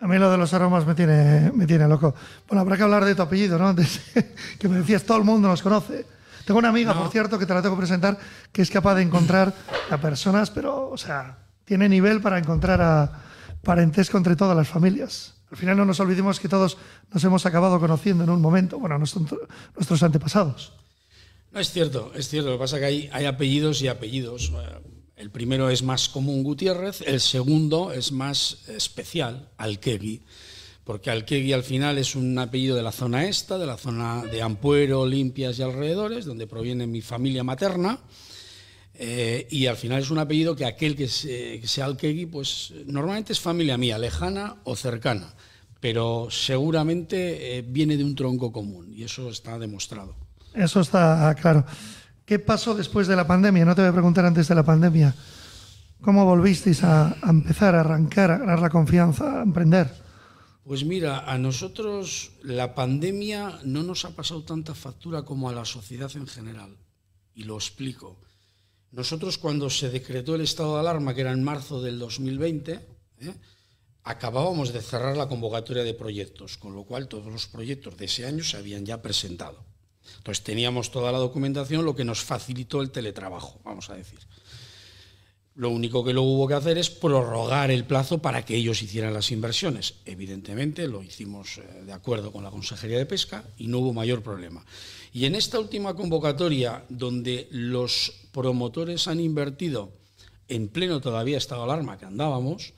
[0.00, 2.14] A mí lo de los aromas me tiene, me tiene loco.
[2.48, 3.68] Bueno, habrá que hablar de tu apellido, ¿no?
[3.68, 4.00] Antes
[4.58, 6.15] que me decías, todo el mundo nos conoce.
[6.46, 8.16] Tengo una amiga, por cierto, que te la tengo que presentar,
[8.52, 9.52] que es capaz de encontrar
[9.90, 13.20] a personas, pero, o sea, tiene nivel para encontrar a
[13.62, 15.34] parentesco entre todas las familias.
[15.50, 16.76] Al final no nos olvidemos que todos
[17.12, 19.26] nos hemos acabado conociendo en un momento, bueno, nuestro-
[19.74, 20.72] nuestros antepasados.
[21.52, 22.50] No es cierto, es cierto.
[22.50, 24.52] Lo que pasa es que hay, hay apellidos y apellidos.
[24.54, 30.20] Eh, El primero es más común Gutiérrez, el segundo es más especial, Alquegui,
[30.86, 34.40] porque Alquegui al final es un apellido de la zona esta, de la zona de
[34.40, 37.98] Ampuero, Limpias y alrededores, donde proviene mi familia materna.
[38.94, 42.72] Eh, y al final es un apellido que aquel que, se, que sea Alquegui, pues
[42.86, 45.34] normalmente es familia mía, lejana o cercana,
[45.80, 50.14] pero seguramente eh, viene de un tronco común y eso está demostrado.
[50.54, 51.66] Eso está claro.
[52.24, 53.64] ¿Qué pasó después de la pandemia?
[53.64, 55.12] No te voy a preguntar antes de la pandemia.
[56.00, 60.05] ¿Cómo volvisteis a empezar a arrancar, a ganar la confianza, a emprender?
[60.66, 65.64] Pues mira, a nosotros la pandemia no nos ha pasado tanta factura como a la
[65.64, 66.76] sociedad en general.
[67.36, 68.16] Y lo explico.
[68.90, 72.80] Nosotros cuando se decretó el estado de alarma, que era en marzo del 2020,
[73.20, 73.34] ¿eh?
[74.02, 78.26] acabábamos de cerrar la convocatoria de proyectos, con lo cual todos los proyectos de ese
[78.26, 79.62] año se habían ya presentado.
[80.18, 84.18] Entonces teníamos toda la documentación, lo que nos facilitó el teletrabajo, vamos a decir.
[85.56, 89.14] Lo único que luego hubo que hacer es prorrogar el plazo para que ellos hicieran
[89.14, 89.94] las inversiones.
[90.04, 94.22] Evidentemente lo hicimos eh, de acuerdo con la Consejería de Pesca y no hubo mayor
[94.22, 94.66] problema.
[95.14, 99.92] Y en esta última convocatoria, donde los promotores han invertido
[100.48, 102.74] en pleno todavía estado alarma que andábamos,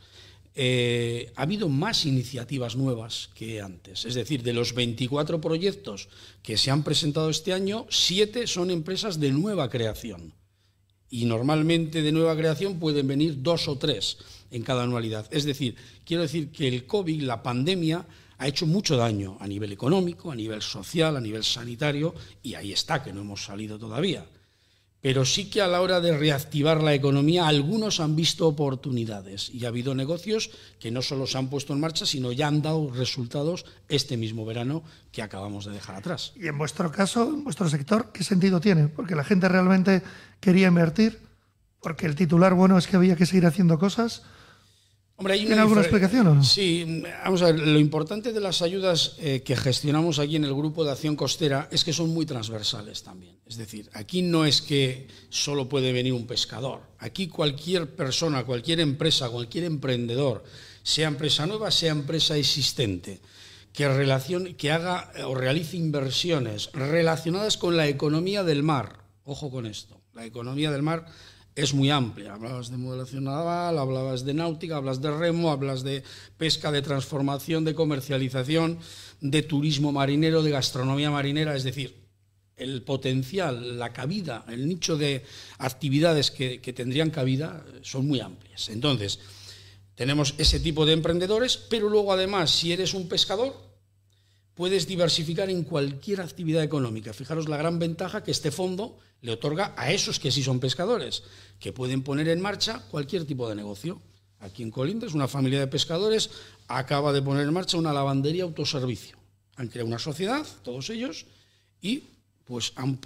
[0.55, 4.05] eh, ha habido más iniciativas nuevas que antes.
[4.05, 6.09] Es decir, de los 24 proyectos
[6.45, 10.38] que se han presentado este año, 7 son empresas de nueva creación.
[11.11, 14.19] Y normalmente de nueva creación pueden venir dos o tres
[14.51, 15.27] en cada anualidad.
[15.31, 18.07] Es decir, quiero decir que el COVID, la pandemia,
[18.39, 22.73] ha hecho mucho daño a nivel económico, a nivel social, a nivel sanitario, y ahí
[22.73, 24.25] está, que no hemos salido todavía.
[25.01, 29.65] Pero sí que a la hora de reactivar la economía, algunos han visto oportunidades y
[29.65, 32.91] ha habido negocios que no solo se han puesto en marcha, sino ya han dado
[32.91, 34.83] resultados este mismo verano
[35.13, 36.33] que acabamos de dejar atrás.
[36.35, 38.89] Y en vuestro caso, en vuestro sector, ¿qué sentido tiene?
[38.89, 40.03] Porque la gente realmente
[40.41, 41.21] quería invertir,
[41.81, 44.23] porque el titular bueno es que había que seguir haciendo cosas.
[45.21, 46.45] Hombre, hay una ¿Tiene alguna explicación o no?
[46.45, 50.55] Sí, vamos a ver, lo importante de las ayudas eh, que gestionamos aquí en el
[50.55, 53.37] Grupo de Acción Costera es que son muy transversales también.
[53.45, 56.83] Es decir, aquí no es que solo puede venir un pescador.
[57.01, 60.45] Aquí cualquier persona, cualquier empresa, cualquier emprendedor,
[60.85, 63.21] sea empresa nueva, sea empresa existente,
[63.73, 69.01] que, relacione, que haga eh, o realice inversiones relacionadas con la economía del mar.
[69.25, 71.07] Ojo con esto, la economía del mar
[71.59, 72.35] es muy amplia.
[72.35, 76.05] Hablabas de modelación naval, hablabas de náutica, hablas de remo, hablas de
[76.37, 78.79] pesca, de transformación, de comercialización,
[79.21, 81.97] de turismo marinero, de gastronomía marinera, es decir,
[82.57, 85.25] el potencial, la cabida, el nicho de
[85.59, 88.69] actividades que, que tendrían cabida son muy amplias.
[88.69, 89.19] Entonces,
[89.97, 93.68] tenemos ese tipo de emprendedores, pero luego además, si eres un pescador,
[94.59, 97.13] puedes diversificar en cualquier actividad económica.
[97.13, 101.23] Fijaros la gran ventaja que este fondo le otorga a esos que sí son pescadores,
[101.61, 104.03] que pueden poner en marcha cualquier tipo de negocio.
[104.41, 106.31] Aquí en Colindres, una familia de pescadores
[106.67, 109.17] acaba de poner en marcha una lavandería autoservicio.
[109.55, 111.27] Han creado una sociedad, todos ellos,
[111.81, 112.03] y
[112.45, 112.99] pues han,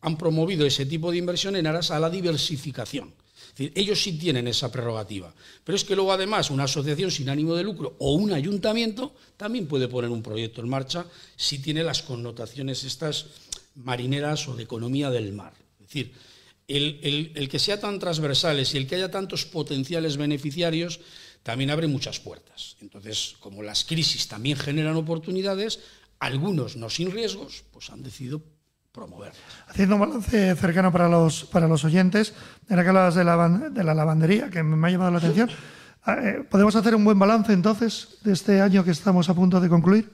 [0.00, 3.14] han promovido ese tipo de inversión en aras a la diversificación.
[3.56, 5.32] Decir, ellos sí tienen esa prerrogativa.
[5.64, 9.66] Pero es que luego, además, una asociación sin ánimo de lucro o un ayuntamiento también
[9.66, 13.26] puede poner un proyecto en marcha si tiene las connotaciones estas
[13.76, 15.54] marineras o de economía del mar.
[15.80, 16.12] Es decir,
[16.68, 21.00] el, el- el que sea tan transversales y el que haya tantos potenciales beneficiarios
[21.42, 22.76] también abre muchas puertas.
[22.82, 25.78] Entonces, como las crisis también generan oportunidades,
[26.18, 28.42] algunos no sin riesgos, pues han decidido
[28.96, 29.38] promoverlas.
[29.68, 32.34] Haciendo un balance cercano para los, para los oyentes,
[32.68, 35.50] era que hablabas de la, de la lavandería, que me ha llamado la atención.
[36.02, 39.60] Ah, eh, ¿Podemos hacer un buen balance entonces de este año que estamos a punto
[39.60, 40.10] de concluir?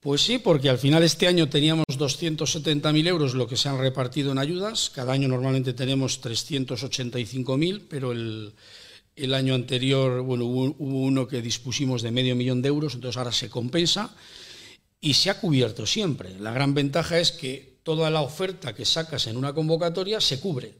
[0.00, 4.32] Pues sí, porque al final este año teníamos 270.000 euros lo que se han repartido
[4.32, 4.90] en ayudas.
[4.94, 8.52] Cada año normalmente tenemos 385.000, pero el,
[9.16, 13.16] el año anterior bueno, hubo, hubo uno que dispusimos de medio millón de euros, entonces
[13.16, 14.14] ahora se compensa
[15.00, 16.38] y se ha cubierto siempre.
[16.38, 20.74] La gran ventaja es que toda la oferta que sacas en una convocatoria se cubre.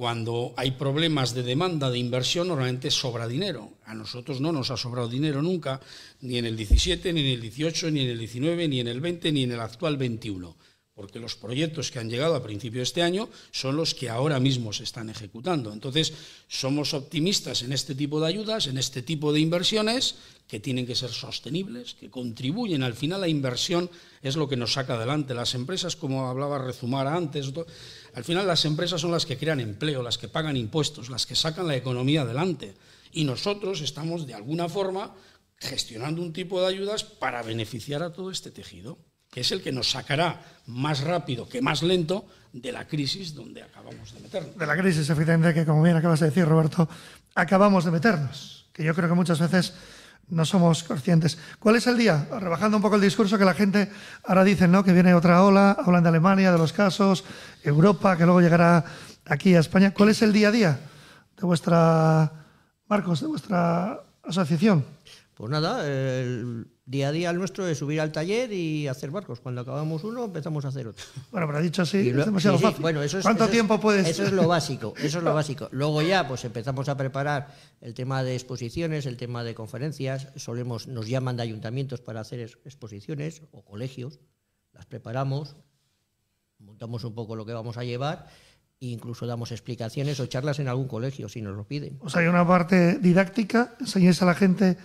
[0.00, 3.74] Cuando hay problemas de demanda de inversión, normalmente sobra dinero.
[3.84, 5.78] A nosotros no nos ha sobrado dinero nunca,
[6.22, 9.00] ni en el 17, ni en el 18, ni en el 19, ni en el
[9.02, 10.56] 20, ni en el actual 21.
[10.94, 14.40] Porque los proyectos que han llegado a principio de este año son los que ahora
[14.40, 15.70] mismo se están ejecutando.
[15.70, 16.14] Entonces,
[16.48, 20.14] somos optimistas en este tipo de ayudas, en este tipo de inversiones,
[20.50, 22.82] que tienen que ser sostenibles, que contribuyen.
[22.82, 23.88] Al final, la inversión
[24.20, 25.32] es lo que nos saca adelante.
[25.32, 27.52] Las empresas, como hablaba Rezumara antes,
[28.14, 31.36] al final las empresas son las que crean empleo, las que pagan impuestos, las que
[31.36, 32.74] sacan la economía adelante.
[33.12, 35.14] Y nosotros estamos, de alguna forma,
[35.56, 38.98] gestionando un tipo de ayudas para beneficiar a todo este tejido,
[39.30, 43.62] que es el que nos sacará más rápido que más lento de la crisis donde
[43.62, 44.58] acabamos de meternos.
[44.58, 46.88] De la crisis, efectivamente, que como bien acabas de decir, Roberto,
[47.36, 49.74] acabamos de meternos, que yo creo que muchas veces
[50.30, 51.38] no somos conscientes.
[51.58, 52.28] ¿Cuál es el día?
[52.38, 53.90] Rebajando un poco el discurso que la gente
[54.24, 54.84] ahora dice, ¿no?
[54.84, 57.24] Que viene otra ola, hablan de Alemania, de los casos,
[57.62, 58.84] Europa, que luego llegará
[59.26, 59.92] aquí a España.
[59.92, 60.80] ¿Cuál es el día a día
[61.36, 62.32] de vuestra,
[62.86, 64.84] Marcos, de vuestra asociación?
[65.34, 69.38] Pues nada, el día a día el nuestro es subir al taller y hacer barcos.
[69.38, 71.04] Cuando acabamos uno, empezamos a hacer otro.
[71.30, 72.82] Bueno, pero dicho así, es demasiado sí, sí, fácil.
[72.82, 74.08] Bueno, eso es, ¿Cuánto eso es- tiempo puedes...?
[74.08, 75.68] Eso es lo básico, eso es lo básico.
[75.70, 80.28] Luego ya, pues empezamos a preparar el tema de exposiciones, el tema de conferencias.
[80.34, 84.18] Solemos, nos llaman de ayuntamientos para hacer ex- exposiciones o colegios.
[84.72, 85.54] Las preparamos,
[86.58, 88.26] montamos un poco lo que vamos a llevar
[88.80, 91.98] e incluso damos explicaciones o charlas en algún colegio si nos lo piden.
[92.00, 94.76] O sea, hay una parte didáctica, enseñáis a la gente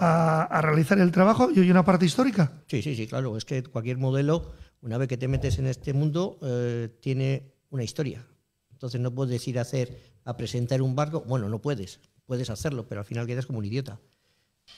[0.00, 2.62] a, realizar el trabajo y hay una parte histórica.
[2.66, 3.36] Sí, sí, sí, claro.
[3.36, 7.84] Es que cualquier modelo, una vez que te metes en este mundo, eh, tiene una
[7.84, 8.26] historia.
[8.72, 11.20] Entonces no puedes ir a hacer, a presentar un barco.
[11.26, 14.00] Bueno, no puedes, puedes hacerlo, pero al final quedas como un idiota.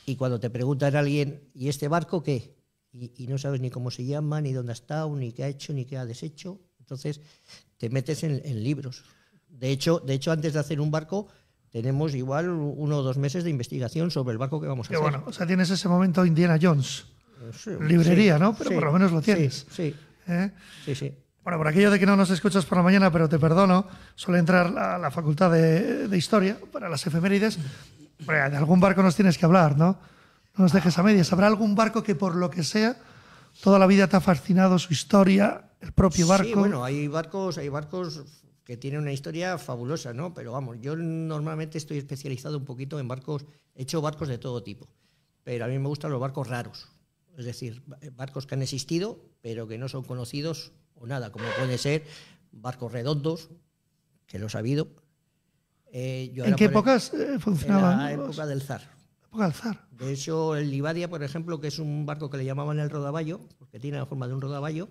[0.07, 2.57] Y cuando te preguntan a alguien, ¿y este barco qué?
[2.93, 5.49] Y, y no sabes ni cómo se llama, ni dónde ha estado, ni qué ha
[5.49, 6.61] hecho, ni qué ha deshecho.
[6.81, 7.21] Entonces
[7.77, 9.05] te metes en, en libros.
[9.49, 11.29] De hecho, de hecho, antes de hacer un barco,
[11.73, 14.97] tenemos igual uno o dos meses de investigación sobre el barco que vamos a Que
[14.97, 15.11] hacer.
[15.11, 17.07] bueno, o sea, tienes ese momento Indiana Jones.
[17.59, 18.55] Sí, librería, sí, ¿no?
[18.55, 19.67] Pero sí, por lo menos lo tienes.
[19.71, 19.95] Sí,
[20.29, 20.51] ¿eh?
[20.85, 21.13] sí, sí.
[21.43, 24.39] Bueno, por aquello de que no nos escuchas por la mañana, pero te perdono, suele
[24.39, 27.59] entrar la, la facultad de, de historia para las efemérides.
[28.19, 29.99] De algún barco nos tienes que hablar, ¿no?
[30.57, 31.33] No nos dejes a medias.
[31.33, 32.97] ¿Habrá algún barco que por lo que sea
[33.61, 36.47] toda la vida te ha fascinado su historia, el propio barco?
[36.47, 38.23] Sí, bueno, hay barcos, hay barcos
[38.65, 40.33] que tienen una historia fabulosa, ¿no?
[40.35, 43.45] Pero vamos, yo normalmente estoy especializado un poquito en barcos,
[43.75, 44.89] he hecho barcos de todo tipo,
[45.43, 46.89] pero a mí me gustan los barcos raros,
[47.37, 51.45] es decir, ba- barcos que han existido, pero que no son conocidos o nada, como
[51.59, 52.05] puede ser
[52.53, 53.51] barcos redondos,
[54.27, 54.89] que los ha habido.
[55.95, 57.99] Eh, yo ¿En qué épocas eh, En funcionaban?
[57.99, 58.83] la época del zar.
[59.27, 59.89] época del zar.
[59.91, 63.41] De hecho, el Livadia, por ejemplo, que es un barco que le llamaban el rodaballo,
[63.59, 64.89] porque tiene la forma de un rodaballo,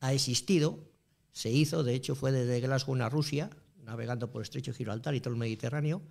[0.00, 0.89] ha existido,
[1.32, 3.50] se hizo, de hecho fue desde Glasgow a Rusia,
[3.84, 6.02] navegando por el estrecho de Gibraltar y todo el Mediterráneo,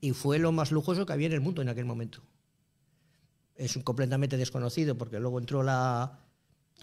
[0.00, 2.22] y fue lo más lujoso que había en el mundo en aquel momento.
[3.56, 6.20] Es un completamente desconocido, porque luego entró la,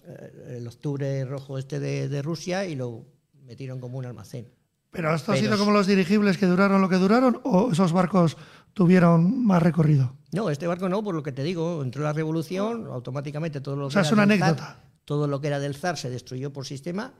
[0.04, 3.06] eh, el octubre rojo este de, de Rusia y lo
[3.46, 4.48] metieron como un almacén.
[4.90, 8.36] ¿Pero esto ha sido como los dirigibles que duraron lo que duraron o esos barcos
[8.72, 10.14] tuvieron más recorrido?
[10.32, 13.86] No, este barco no, por lo que te digo, entró la revolución, automáticamente todo lo
[13.86, 14.80] O sea, es una anécdota.
[15.06, 17.14] Todo lo que era del zar se destruyó por sistema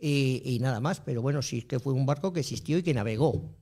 [0.00, 1.00] y, nada más.
[1.00, 3.54] Pero bueno, sí que fue un barco que existió y que navegó.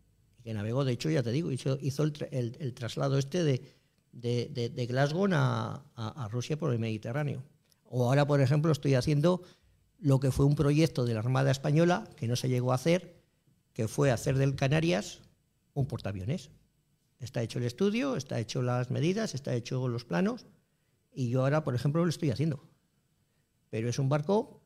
[0.43, 3.61] Que navegó, de hecho, ya te digo, hizo, el, el- traslado este de,
[4.89, 7.43] Glasgow a, a- a Rusia por el Mediterráneo.
[7.85, 9.43] O ahora, por ejemplo, estoy haciendo
[9.99, 13.17] lo que fue un proyecto de la Armada Española, que no se llegó a hacer,
[13.73, 15.21] que fue hacer del Canarias
[15.75, 16.51] un portaaviones.
[17.19, 20.47] Está hecho el estudio, está hecho las medidas, está hecho los planos,
[21.13, 22.61] y yo ahora, por ejemplo, lo estoy haciendo.
[23.77, 24.63] Pero es un barco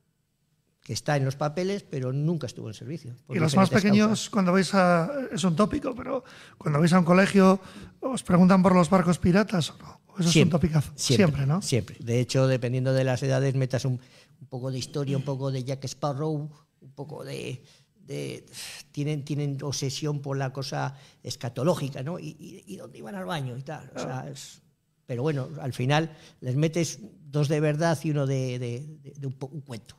[0.85, 3.17] que está en los papeles, pero nunca estuvo en servicio.
[3.29, 4.31] Y los más pequeños, causas.
[4.31, 5.11] cuando vais a.
[5.33, 6.23] Es un tópico, pero
[6.59, 7.59] cuando vais a un colegio,
[7.99, 10.01] ¿os preguntan por los barcos piratas o no?
[10.07, 10.93] ¿O Eso es un Siempre, topicazo.
[10.95, 11.61] Siempre, ¿no?
[11.61, 11.97] Siempre.
[11.99, 14.01] De hecho, dependiendo de las edades, metas un,
[14.41, 16.49] un poco de historia, un poco de Jack Sparrow,
[16.81, 17.63] un poco de.
[18.07, 18.47] de-
[18.93, 20.95] tienen, tienen obsesión por la cosa
[21.25, 22.21] escatológica, ¿no?
[22.21, 23.91] Y, y- y dónde iban al baño y tal.
[23.95, 24.63] O sea, es-
[25.11, 29.33] pero bueno, al final les metes dos de verdad y uno de, de- de- un,
[29.63, 29.97] cuento.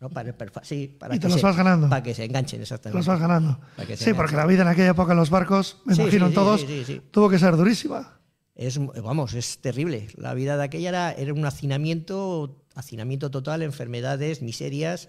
[0.00, 0.10] ¿no?
[0.10, 1.88] Para, para- sí, para Y te que los se- vas ganando.
[1.88, 2.98] Para que se enganchen, exactamente.
[2.98, 3.58] Los vas ganando.
[3.96, 6.66] Sí, porque la vida en aquella época en los barcos, me Sí, imagino sí, todos,
[7.10, 8.20] tuvo que ser durísima.
[8.54, 10.08] Es, vamos, es terrible.
[10.16, 15.08] La vida de aquella era, era un hacinamiento, hacinamiento total, enfermedades, miserias.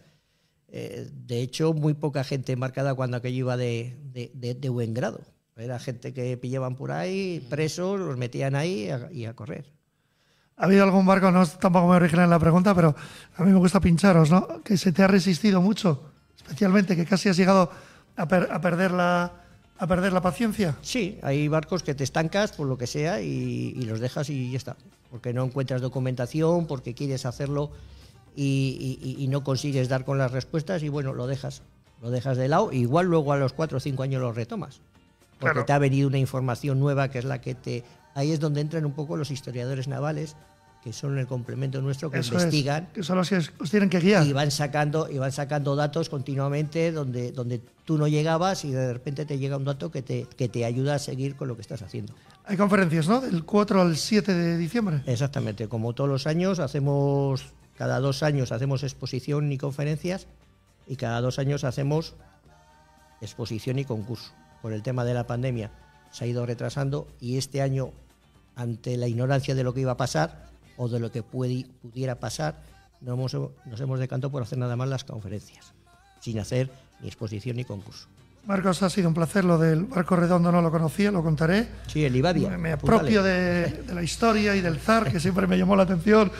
[0.69, 4.93] Eh, de hecho, muy poca gente embarcada cuando aquello iba de, de- de- de buen
[4.93, 5.19] grado.
[5.57, 9.65] Era gente que pillaban por ahí, presos, los metían ahí a- y a correr.
[10.57, 12.93] ¿Ha habido algún barco, no es tampoco muy original la pregunta, pero
[13.37, 14.61] a mí me gusta pincharos, ¿no?
[14.63, 17.71] Que se te ha resistido mucho, especialmente que casi has llegado
[18.17, 19.31] a, per- a perder, la,
[19.77, 20.75] a perder la paciencia.
[20.81, 24.51] Sí, hay barcos que te estancas por lo que sea y, y los dejas y
[24.51, 24.75] ya está.
[25.09, 27.71] Porque no encuentras documentación, porque quieres hacerlo
[28.35, 31.61] y, y- y no consigues dar con las respuestas y bueno, lo dejas.
[32.01, 32.73] Lo dejas de lado.
[32.73, 34.81] Igual luego a los cuatro o cinco años lo retomas.
[35.39, 35.65] Porque Claro.
[35.65, 37.83] te ha venido una información nueva que es la que te...
[38.13, 40.35] Ahí es donde entran un poco los historiadores navales,
[40.81, 43.99] que son el complemento nuestro, que Eso investigan es, que solo os, os tienen que
[43.99, 44.25] guiar.
[44.25, 48.93] y van sacando y van sacando datos continuamente donde donde tú no llegabas y de
[48.93, 51.61] repente te llega un dato que te, que te ayuda a seguir con lo que
[51.63, 52.13] estás haciendo.
[52.45, 53.19] Hay conferencias, ¿no?
[53.19, 55.01] Del 4 al 7 de diciembre.
[55.07, 60.27] Exactamente, como todos los años hacemos cada dos años hacemos exposición y conferencias
[60.87, 62.13] y cada dos años hacemos
[63.21, 64.31] exposición y concurso.
[64.61, 65.71] Por el tema de la pandemia
[66.11, 67.91] se ha ido retrasando y este año
[68.55, 70.45] ante la ignorancia de lo que iba a pasar
[70.77, 72.61] o de lo que puede- pudiera pasar,
[73.01, 75.73] no hemos- nos hemos decantado por hacer nada más las conferencias,
[76.21, 76.69] sin hacer
[77.01, 78.07] ni exposición ni concurso.
[78.45, 79.43] Marcos, ha sido un placer.
[79.43, 81.67] Lo del barco redondo no lo conocía, lo contaré.
[81.87, 82.55] Sí, el Ibadia.
[82.59, 86.31] Me, apropio de, de la historia y del zar, que siempre me llamó la atención.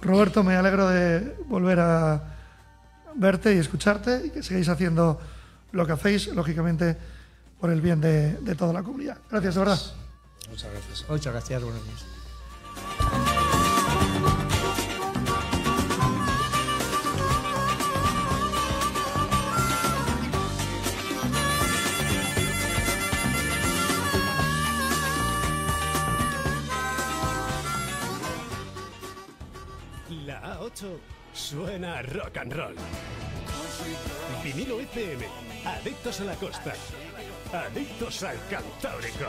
[0.00, 2.22] Roberto, me alegro de volver a
[3.14, 5.20] verte y escucharte y que sigáis haciendo
[5.72, 6.96] lo que hacéis, lógicamente,
[7.60, 9.18] por el bien de, de toda la comunidad.
[9.30, 9.80] Gracias, de verdad.
[10.48, 11.04] Muchas gracias.
[11.08, 12.06] Muchas gracias, buenos días.
[30.26, 30.98] La A8
[31.32, 32.74] suena a rock and roll.
[34.42, 35.26] Vinilo FM,
[35.64, 36.72] adictos a la costa,
[37.52, 39.26] adictos al Cantábrico.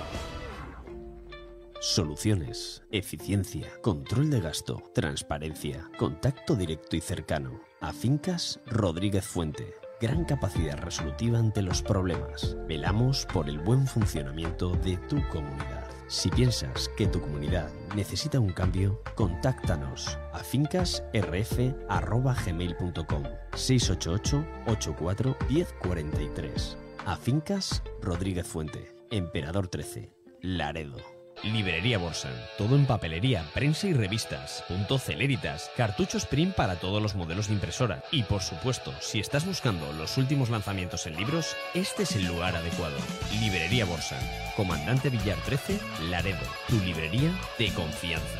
[1.79, 7.59] Soluciones, eficiencia, control de gasto, transparencia, contacto directo y cercano.
[7.79, 9.73] A Fincas Rodríguez Fuente.
[9.99, 12.55] gran capacidad resolutiva ante los problemas.
[12.67, 15.89] Velamos por el buen funcionamiento de tu comunidad.
[16.07, 27.15] Si piensas que tu comunidad necesita un cambio, contáctanos a fincasrf.gmail.com 688 84 1043 A
[27.15, 30.97] Fincas Rodríguez Fuente, Emperador 13, Laredo.
[31.43, 32.35] Librería Borsan.
[32.59, 34.63] Todo en papelería, prensa y revistas.
[34.67, 35.71] Punto Celeritas.
[35.75, 38.03] Cartuchos print para todos los modelos de impresora.
[38.11, 42.55] Y por supuesto, si estás buscando los últimos lanzamientos en libros, este es el lugar
[42.55, 42.97] adecuado.
[43.39, 44.21] Librería Borsan.
[44.55, 45.79] Comandante Villar 13,
[46.11, 46.45] Laredo.
[46.69, 48.39] Tu librería de confianza.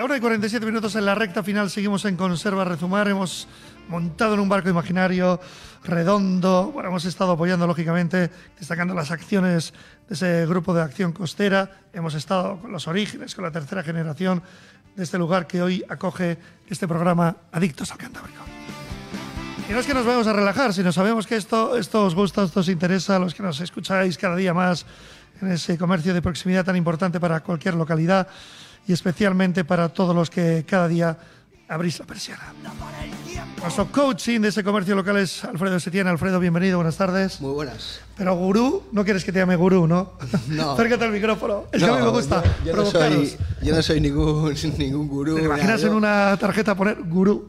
[0.00, 1.68] La hora y 47 minutos en la recta final.
[1.68, 3.06] Seguimos en Conserva Rezumar.
[3.06, 3.46] Hemos
[3.86, 5.38] montado en un barco imaginario
[5.84, 6.70] redondo.
[6.72, 9.74] Bueno, hemos estado apoyando, lógicamente, destacando las acciones
[10.08, 11.82] de ese grupo de acción costera.
[11.92, 14.42] Hemos estado con los orígenes, con la tercera generación
[14.96, 18.40] de este lugar que hoy acoge este programa Adictos al Cantábrico.
[19.68, 22.42] Y no es que nos vayamos a relajar, sino sabemos que esto, esto os gusta,
[22.42, 24.86] esto os interesa, los que nos escucháis cada día más
[25.42, 28.28] en ese comercio de proximidad tan importante para cualquier localidad
[28.86, 31.18] y especialmente para todos los que cada día
[31.68, 32.52] abrís la persiana.
[33.60, 36.06] Nuestro coaching de ese comercio local es Alfredo Setién.
[36.06, 37.40] Alfredo, bienvenido, buenas tardes.
[37.40, 38.00] Muy buenas.
[38.16, 40.14] Pero gurú, no quieres que te llame gurú, ¿no?
[40.48, 40.70] No.
[40.72, 41.66] Acércate al micrófono.
[41.70, 45.08] Es que a mí me gusta Yo, yo no soy, yo no soy ningún, ningún
[45.08, 45.36] gurú.
[45.36, 47.48] ¿Te imaginas en una tarjeta poner gurú?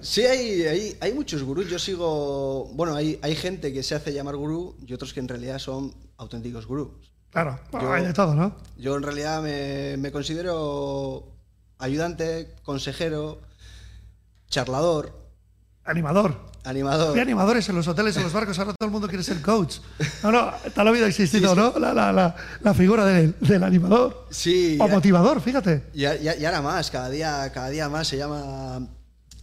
[0.00, 1.68] Sí, hay, hay, hay muchos gurús.
[1.68, 2.70] Yo sigo.
[2.74, 5.94] Bueno, hay, hay gente que se hace llamar gurú y otros que en realidad son
[6.16, 7.09] auténticos gurús.
[7.30, 8.56] Claro, bueno, Yo- hay de todo, ¿no?
[8.76, 11.24] Yo en realidad me, me considero
[11.78, 13.40] ayudante, consejero,
[14.48, 15.18] charlador,
[15.84, 16.36] Animador.
[16.64, 17.14] animador.
[17.16, 19.76] Hay animadores en los hoteles, en los barcos, ahora todo el mundo quiere ser coach.
[20.22, 21.78] No, no, tal ha habido existido, ¿no?
[21.78, 24.26] La, la, la, la figura del, del animador.
[24.30, 25.84] Sí, O ya- motivador, fíjate.
[25.94, 28.86] Y ahora más, cada día, cada día más se llama.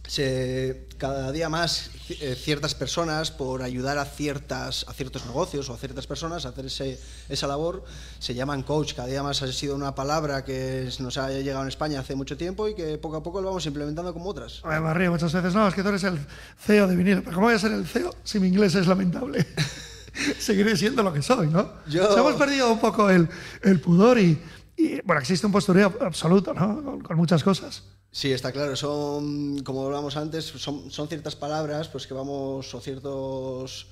[0.06, 5.74] Se, cada día más eh, ciertas personas, por ayudar a, ciertas, a ciertos negocios o
[5.74, 7.84] a ciertas personas a hacer ese, esa labor,
[8.18, 8.94] se llaman coach.
[8.94, 12.36] Cada día más ha sido una palabra que nos ha llegado en España hace mucho
[12.36, 14.60] tiempo y que poco a poco lo vamos implementando como otras.
[14.64, 16.18] Me me río muchas veces, no, es que tú eres el
[16.58, 17.22] CEO de vinilo.
[17.22, 19.46] Pero ¿cómo voy a ser el CEO si mi inglés es lamentable?
[20.40, 21.70] Seguiré siendo lo que soy, ¿no?
[21.86, 23.28] Yo- hemos perdido un poco el,
[23.62, 24.40] el pudor y,
[24.76, 26.82] y, bueno, existe un postureo absoluto, ¿no?
[26.82, 27.84] Con, con muchas cosas.
[28.10, 28.74] Sí, está claro.
[28.76, 33.86] Son, como hablábamos antes, son, son ciertas palabras pues que vamos, o ciertos,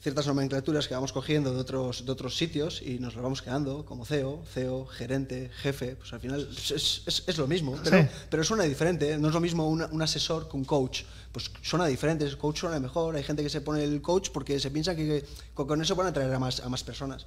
[0.00, 3.84] ciertas nomenclaturas que vamos cogiendo de otros, de otros sitios y nos lo vamos quedando,
[3.84, 5.96] como CEO, CEO, gerente, jefe.
[5.96, 8.08] Pues al final es, es- es lo mismo, pero, Sí.
[8.30, 9.12] pero suena diferente.
[9.12, 9.18] ¿eh?
[9.18, 11.02] No es lo mismo una- un asesor que un coach.
[11.30, 12.24] Pues suena diferente.
[12.24, 13.14] El coach suena mejor.
[13.16, 15.24] Hay gente que se pone el coach porque se piensa que,
[15.56, 17.26] que con eso van a atraer a más, a más personas.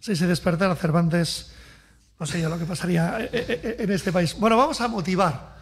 [0.00, 1.50] Si se despertara Cervantes,
[2.18, 4.34] no sé yo lo que pasaría eh, eh, en este país.
[4.38, 5.57] Bueno, vamos a motivar.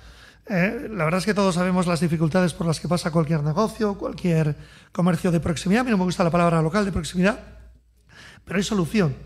[0.48, 3.98] Eh, la verdad es que todos sabemos las dificultades por las que pasa cualquier negocio,
[3.98, 4.56] cualquier
[4.92, 5.80] comercio de proximidad.
[5.80, 7.40] A mí no me gusta la palabra local de proximidad,
[8.44, 9.16] pero hay solución.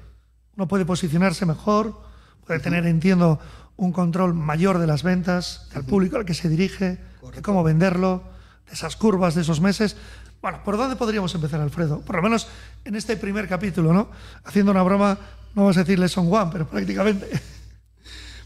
[0.56, 2.00] Uno puede posicionarse mejor,
[2.46, 3.38] puede tener, entiendo,
[3.76, 6.98] un control mayor de las ventas, del público al que se dirige,
[7.34, 8.24] de cómo venderlo,
[8.66, 9.96] de esas curvas de esos meses.
[10.40, 12.00] Bueno, ¿por dónde podríamos empezar, Alfredo?
[12.00, 12.48] Por lo menos
[12.84, 14.08] en este primer capítulo, ¿no?
[14.44, 15.18] Haciendo una broma,
[15.54, 17.28] no vamos a decirle son one, pero prácticamente.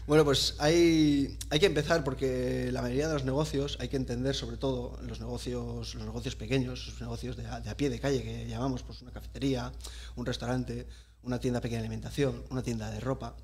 [0.07, 4.35] Bueno, pues hay, hay que empezar porque la mayoría de los negocios hay que entender
[4.35, 7.99] sobre todo los negocios, los negocios pequeños, los negocios de a, de a pie de
[7.99, 9.71] calle que llamamos pues una cafetería,
[10.15, 10.87] un restaurante,
[11.23, 13.35] una tienda pequeña de alimentación, una tienda de ropa.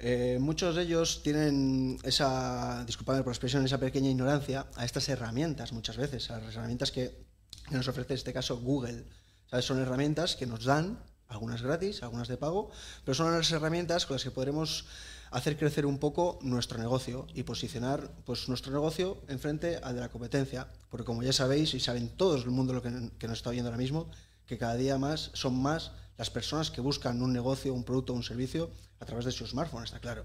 [0.00, 5.08] Eh, muchos de ellos tienen esa, disculpadme por la expresión, esa pequeña ignorancia a estas
[5.10, 7.28] herramientas muchas veces, a las herramientas que,
[7.70, 9.04] nos ofrece en este caso Google.
[9.48, 9.64] ¿Sabes?
[9.64, 10.98] Son herramientas que nos dan,
[11.28, 12.70] algunas gratis, algunas de pago,
[13.04, 14.86] pero son las herramientas con las que podremos
[15.30, 20.08] hacer crecer un poco nuestro negocio y posicionar pues, nuestro negocio enfrente al de la
[20.08, 20.66] competencia.
[20.90, 23.78] Porque como ya sabéis y saben todo el mundo lo que, nos está viendo ahora
[23.78, 24.10] mismo,
[24.46, 28.22] que cada día más son más las personas que buscan un negocio, un producto, un
[28.22, 30.24] servicio a través de su smartphone, está claro.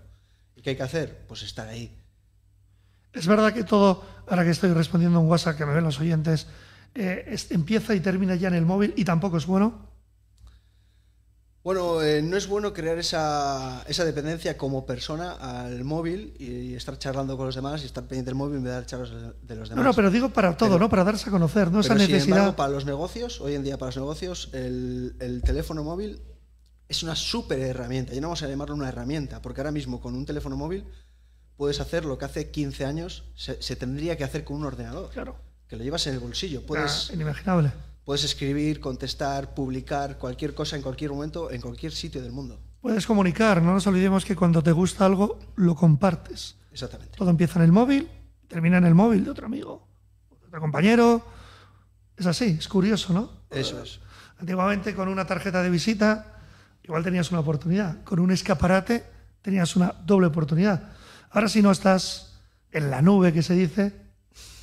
[0.56, 1.26] ¿Y qué hay que hacer?
[1.28, 1.96] Pues estar ahí.
[3.14, 6.48] Es verdad que todo, ahora que estoy respondiendo un WhatsApp que me ven los oyentes,
[6.96, 9.95] eh, empieza y termina ya en el móvil y tampoco es bueno.
[11.66, 16.96] Bueno, eh, no es bueno crear esa, esa dependencia como persona al móvil y estar
[17.00, 19.10] charlando con los demás y estar pendiente del móvil en vez de dar charlas
[19.42, 19.86] de los No, demás.
[19.86, 20.90] no, pero digo para todo, Pero- ¿no?
[20.90, 21.80] Para darse a conocer, ¿no?
[21.80, 22.38] Esa Pero, sin necesidad.
[22.38, 26.22] embargo, para los negocios, hoy en día para los negocios, el, el teléfono móvil
[26.88, 28.14] es una súper herramienta.
[28.14, 30.86] Y no vamos a llamarlo una herramienta, porque ahora mismo con un teléfono móvil
[31.58, 35.10] puedes hacer lo que hace 15 años se, se tendría que hacer con un ordenador.
[35.10, 35.36] Claro.
[35.68, 36.64] Que lo llevas en el bolsillo.
[36.64, 37.72] Puedes, Ah, inimaginable.
[38.06, 42.60] Puedes escribir, contestar, publicar cualquier cosa en cualquier momento, en cualquier sitio del mundo.
[42.80, 43.62] puedes comunicar.
[43.62, 46.56] No nos olvidemos que cuando te gusta algo, lo compartes.
[46.72, 47.18] Exactamente.
[47.18, 48.08] Todo empieza en el móvil,
[48.48, 49.88] termina en el móvil de otro amigo,
[50.40, 51.26] de otro compañero.
[52.16, 53.32] Es así, es curioso, ¿no?
[53.50, 54.00] Eso es.
[54.38, 56.32] Antiguamente con una tarjeta de visita
[56.84, 59.04] igual tenías una oportunidad, con un escaparate
[59.42, 60.92] tenías una doble oportunidad.
[61.32, 62.40] Ahora si no estás
[62.72, 63.94] en la nube que se dice,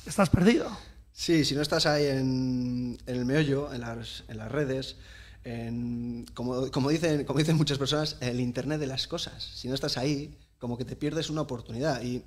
[0.05, 0.69] estás perdido.
[1.13, 4.97] Sí, si no estás ahí en, el meollo, en las, redes,
[6.33, 9.43] como, dicen, como dicen muchas personas, el Internet de las cosas.
[9.43, 12.01] Si no estás ahí, como que te pierdes una oportunidad.
[12.01, 12.23] Y,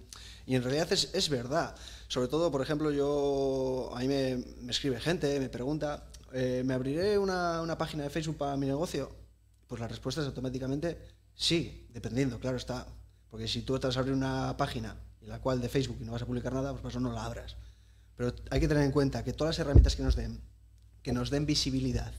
[0.47, 1.74] en realidad es, verdad.
[2.07, 7.18] Sobre todo, por ejemplo, yo a mí me, escribe gente, me pregunta, eh, ¿me abriré
[7.18, 9.11] una, página de Facebook para mi negocio?
[9.66, 10.97] Pues la respuesta es automáticamente
[11.34, 12.87] sí, dependiendo, claro está.
[13.30, 16.12] Porque si tú vas a abrir una página en la cual de Facebook y no
[16.12, 17.57] vas a publicar nada, pues por eso no la abras.
[18.17, 20.41] Pero hay que tener en cuenta que todas las herramientas que nos den,
[21.03, 22.12] que nos den visibilidad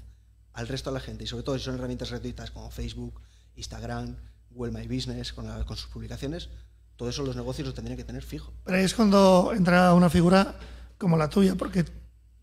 [0.54, 3.22] al resto de la gente, y sobre todo si son herramientas gratuitas como Facebook,
[3.56, 4.16] Instagram,
[4.52, 6.50] Google My Business, con, la, con sus publicaciones,
[6.96, 8.54] todo eso los negocios lo tendrían que tener fijo.
[8.64, 10.56] Pero ahí es cuando entra una figura
[10.98, 11.86] como la tuya, porque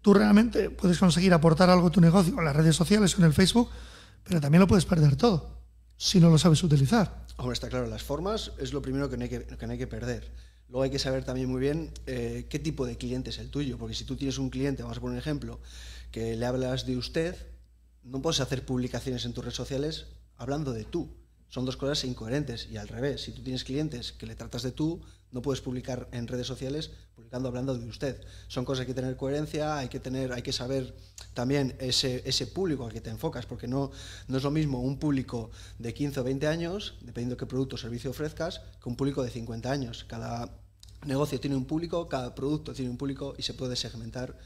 [0.00, 3.24] tú realmente puedes conseguir aportar algo a tu negocio en las redes sociales o en
[3.24, 3.68] el Facebook,
[4.22, 5.54] pero también lo puedes perder todo
[5.96, 7.24] si no lo sabes utilizar.
[7.36, 9.78] Hombre, está claro, las formas es lo primero que no hay que, que, no hay
[9.78, 10.32] que perder.
[10.68, 13.78] Luego hay que saber también muy bien eh, qué tipo de cliente es el tuyo,
[13.78, 15.60] porque si tú tienes un cliente, vamos a poner un ejemplo,
[16.10, 17.36] que le hablas de usted,
[18.02, 20.06] no puedes hacer publicaciones en tus redes sociales
[20.36, 21.10] hablando de tú.
[21.48, 24.72] Son dos cosas incoherentes y al revés, si tú tienes clientes que le tratas de
[24.72, 25.00] tú,
[25.34, 28.24] no puedes publicar en redes sociales publicando hablando de usted.
[28.46, 30.94] Son cosas que hay que tener coherencia, hay que tener, hay que saber
[31.34, 33.90] también ese, ese público al que te enfocas, porque no,
[34.28, 37.74] no es lo mismo un público de 15 o 20 años, dependiendo de qué producto
[37.74, 40.04] o servicio ofrezcas, que un público de 50 años.
[40.08, 40.50] Cada
[41.04, 44.38] negocio tiene un público, cada producto tiene un público y se puede segmentar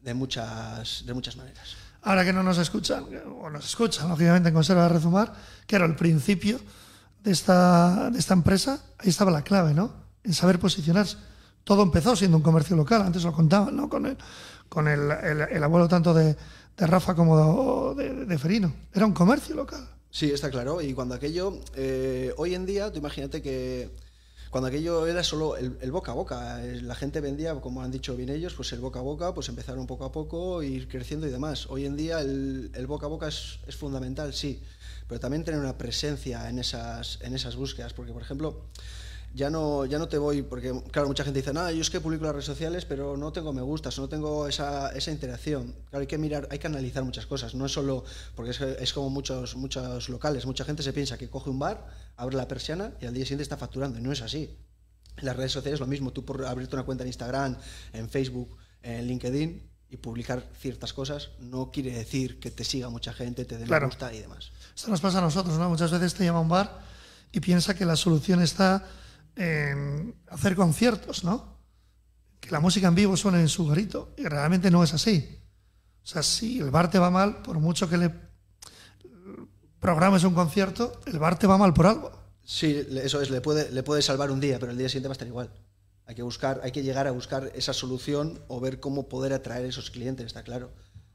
[0.00, 1.76] de muchas, de muchas maneras.
[2.00, 3.04] Ahora que no nos escuchan,
[3.42, 5.34] o nos escuchan, lógicamente, en Conserva de Rezumar,
[5.66, 6.58] que era el principio
[7.22, 9.92] de esta, de esta empresa, ahí estaba la clave, ¿no?
[10.24, 11.16] En saber posicionarse.
[11.64, 13.88] Todo empezó siendo un comercio local, antes lo contaban, ¿no?
[13.88, 14.16] Con el,
[14.68, 16.36] con el, el, el abuelo tanto de,
[16.76, 18.72] de Rafa como de, de, Ferino.
[18.92, 19.88] Era un comercio local.
[20.10, 20.80] Sí, está claro.
[20.82, 23.90] Y cuando aquello, eh, hoy en día, tú imagínate que
[24.50, 28.14] cuando aquello era solo el, el, boca a boca, la gente vendía, como han dicho
[28.16, 31.30] bien ellos, pues el boca a boca, pues empezaron poco a poco, ir creciendo y
[31.30, 31.66] demás.
[31.70, 34.62] Hoy en día el, el boca a boca es, es, fundamental, sí,
[35.12, 38.64] pero también tener una presencia en esas, en esas búsquedas, porque por ejemplo,
[39.34, 42.00] ya no, ya no te voy, porque claro, mucha gente dice, nada, yo es que
[42.00, 45.74] publico las redes sociales, pero no tengo me gustas, no tengo esa, esa interacción.
[45.90, 48.04] Claro, hay que mirar, hay que analizar muchas cosas, no es solo,
[48.34, 51.86] porque es, es como muchos, muchos locales, mucha gente se piensa que coge un bar,
[52.16, 54.56] abre la persiana y al día siguiente está facturando, y no es así.
[55.18, 57.58] En las redes sociales lo mismo, tú por abrirte una cuenta en Instagram,
[57.92, 63.12] en Facebook, en LinkedIn y publicar ciertas cosas, no quiere decir que te siga mucha
[63.12, 63.88] gente, te dé claro.
[63.88, 64.50] me gusta y demás.
[64.74, 65.68] Esto nos pasa a nosotros, ¿no?
[65.68, 66.80] Muchas veces te llama un bar
[67.30, 68.84] y piensa que la solución está
[69.36, 71.58] en hacer conciertos, ¿no?
[72.40, 74.14] Que la música en vivo suene en su garito.
[74.16, 75.38] Y realmente no es así.
[76.02, 78.12] O sea, si el bar te va mal, por mucho que le
[79.78, 82.12] programes un concierto, el bar te va mal por algo.
[82.44, 85.12] Sí, eso es, le puede, le puede salvar un día, pero el día siguiente va
[85.12, 85.50] a estar igual.
[86.06, 89.64] Hay que buscar, hay que llegar a buscar esa solución o ver cómo poder atraer
[89.66, 90.72] esos clientes, está claro.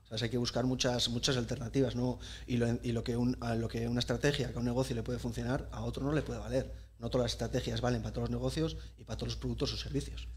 [0.09, 2.19] Sea, hay que buscar muchas, muchas alternativas, ¿no?
[2.45, 5.03] Y, lo, y lo, que un, lo que una estrategia, que a un negocio le
[5.03, 6.71] puede funcionar, a otro no le puede valer.
[6.99, 9.77] No todas las estrategias valen para todos los negocios y para todos los productos o
[9.77, 10.27] servicios.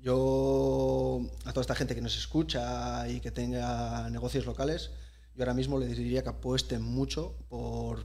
[0.00, 4.90] Yo, a toda esta gente que nos escucha y que tenga negocios locales,
[5.34, 8.04] yo ahora mismo le diría que apuesten mucho por,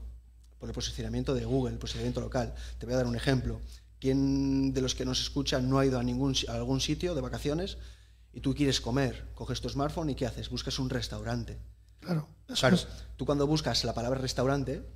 [0.58, 2.54] por el posicionamiento de Google, el posicionamiento local.
[2.78, 3.60] Te voy a dar un ejemplo.
[4.00, 7.20] ¿Quién de los que nos escucha no ha ido a, ningún, a algún sitio de
[7.20, 7.78] vacaciones
[8.38, 9.32] y tú quieres comer?
[9.34, 10.48] Coges tu smartphone y ¿qué haces?
[10.48, 11.58] Buscas un restaurante.
[11.98, 12.28] Claro.
[12.46, 12.86] Claro, es...
[13.16, 14.88] tú cuando buscas la palabra restaurante,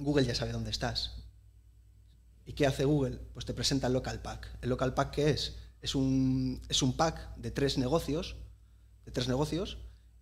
[0.00, 1.24] Google ya sabe dónde estás.
[2.44, 3.20] ¿Y qué hace Google?
[3.32, 4.58] Pues te presenta el local pack.
[4.60, 5.56] ¿El local pack qué es?
[5.80, 8.36] Es un, es un pack de tres negocios,
[9.06, 9.78] de tres negocios,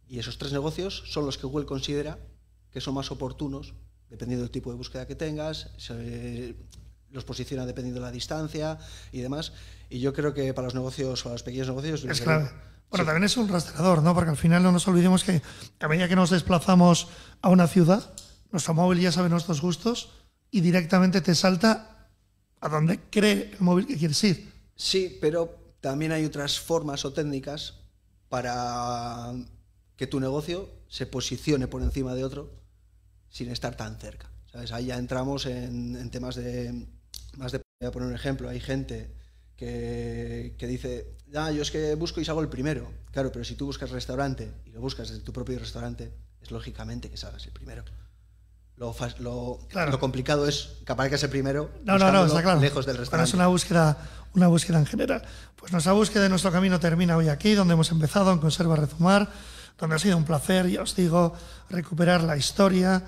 [0.06, 2.20] y esos tres negocios son los que Google considera
[2.70, 3.74] que son más oportunos,
[4.08, 5.70] dependiendo del tipo de búsqueda que tengas,
[7.12, 8.78] los posiciona dependiendo de la distancia
[9.12, 9.52] y demás.
[9.88, 12.04] Y yo creo que para los negocios, para los pequeños negocios...
[12.04, 12.50] Es clave.
[12.90, 13.06] Bueno, sí.
[13.06, 14.14] también es un rastreador, ¿no?
[14.14, 15.40] Porque al final no nos olvidemos que
[15.80, 17.08] a medida que nos desplazamos
[17.40, 18.12] a una ciudad,
[18.50, 20.10] nuestro móvil ya sabe nuestros gustos
[20.50, 22.08] y directamente te salta
[22.60, 24.52] a donde cree el móvil que quieres ir.
[24.76, 27.74] Sí, pero también hay otras formas o técnicas
[28.28, 29.32] para
[29.96, 32.50] que tu negocio se posicione por encima de otro
[33.30, 34.30] sin estar tan cerca.
[34.52, 34.72] ¿Sabes?
[34.72, 36.86] Ahí ya entramos en, en temas de
[37.36, 39.10] más de voy a poner un ejemplo, hay gente
[39.56, 42.90] que, que dice, ah, yo es que busco y salgo el primero.
[43.10, 47.10] Claro, pero si tú buscas restaurante y lo buscas desde tu propio restaurante, es lógicamente
[47.10, 47.84] que salgas el primero.
[48.76, 49.90] Lo, lo, Claro.
[49.92, 52.60] lo complicado es que aparezcas el primero, No, no, no, está claro.
[52.60, 53.28] lejos del restaurante.
[53.28, 53.98] es una búsqueda,
[54.34, 55.22] una búsqueda en general.
[55.56, 59.30] Pues nuestra búsqueda de nuestro camino termina hoy aquí, donde hemos empezado en Conserva Rezumar,
[59.78, 61.34] donde ha sido un placer, ya os digo,
[61.70, 63.02] recuperar la historia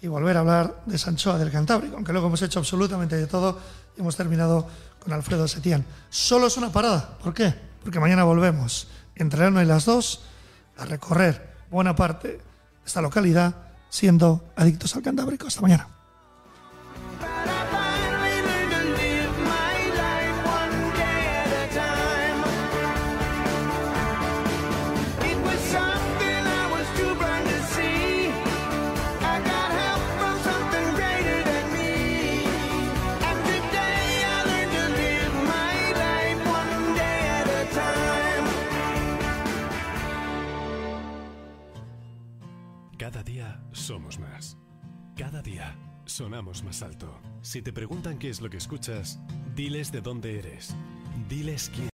[0.00, 3.58] y volver a hablar de Sanchoa del Cantábrico, aunque luego hemos hecho absolutamente de todo
[3.96, 4.66] y hemos terminado
[4.98, 5.84] con Alfredo Setién.
[6.10, 7.18] Solo es una parada.
[7.18, 7.54] ¿Por qué?
[7.82, 10.22] Porque mañana volvemos entre la una y las dos
[10.76, 12.40] a recorrer buena parte de
[12.86, 13.54] esta localidad
[13.90, 15.46] siendo adictos al Cantábrico.
[15.46, 15.97] Hasta mañana.
[46.18, 47.16] Sonamos más alto.
[47.42, 49.20] Si te preguntan qué es lo que escuchas,
[49.54, 50.74] diles de dónde eres.
[51.28, 51.86] Diles quién.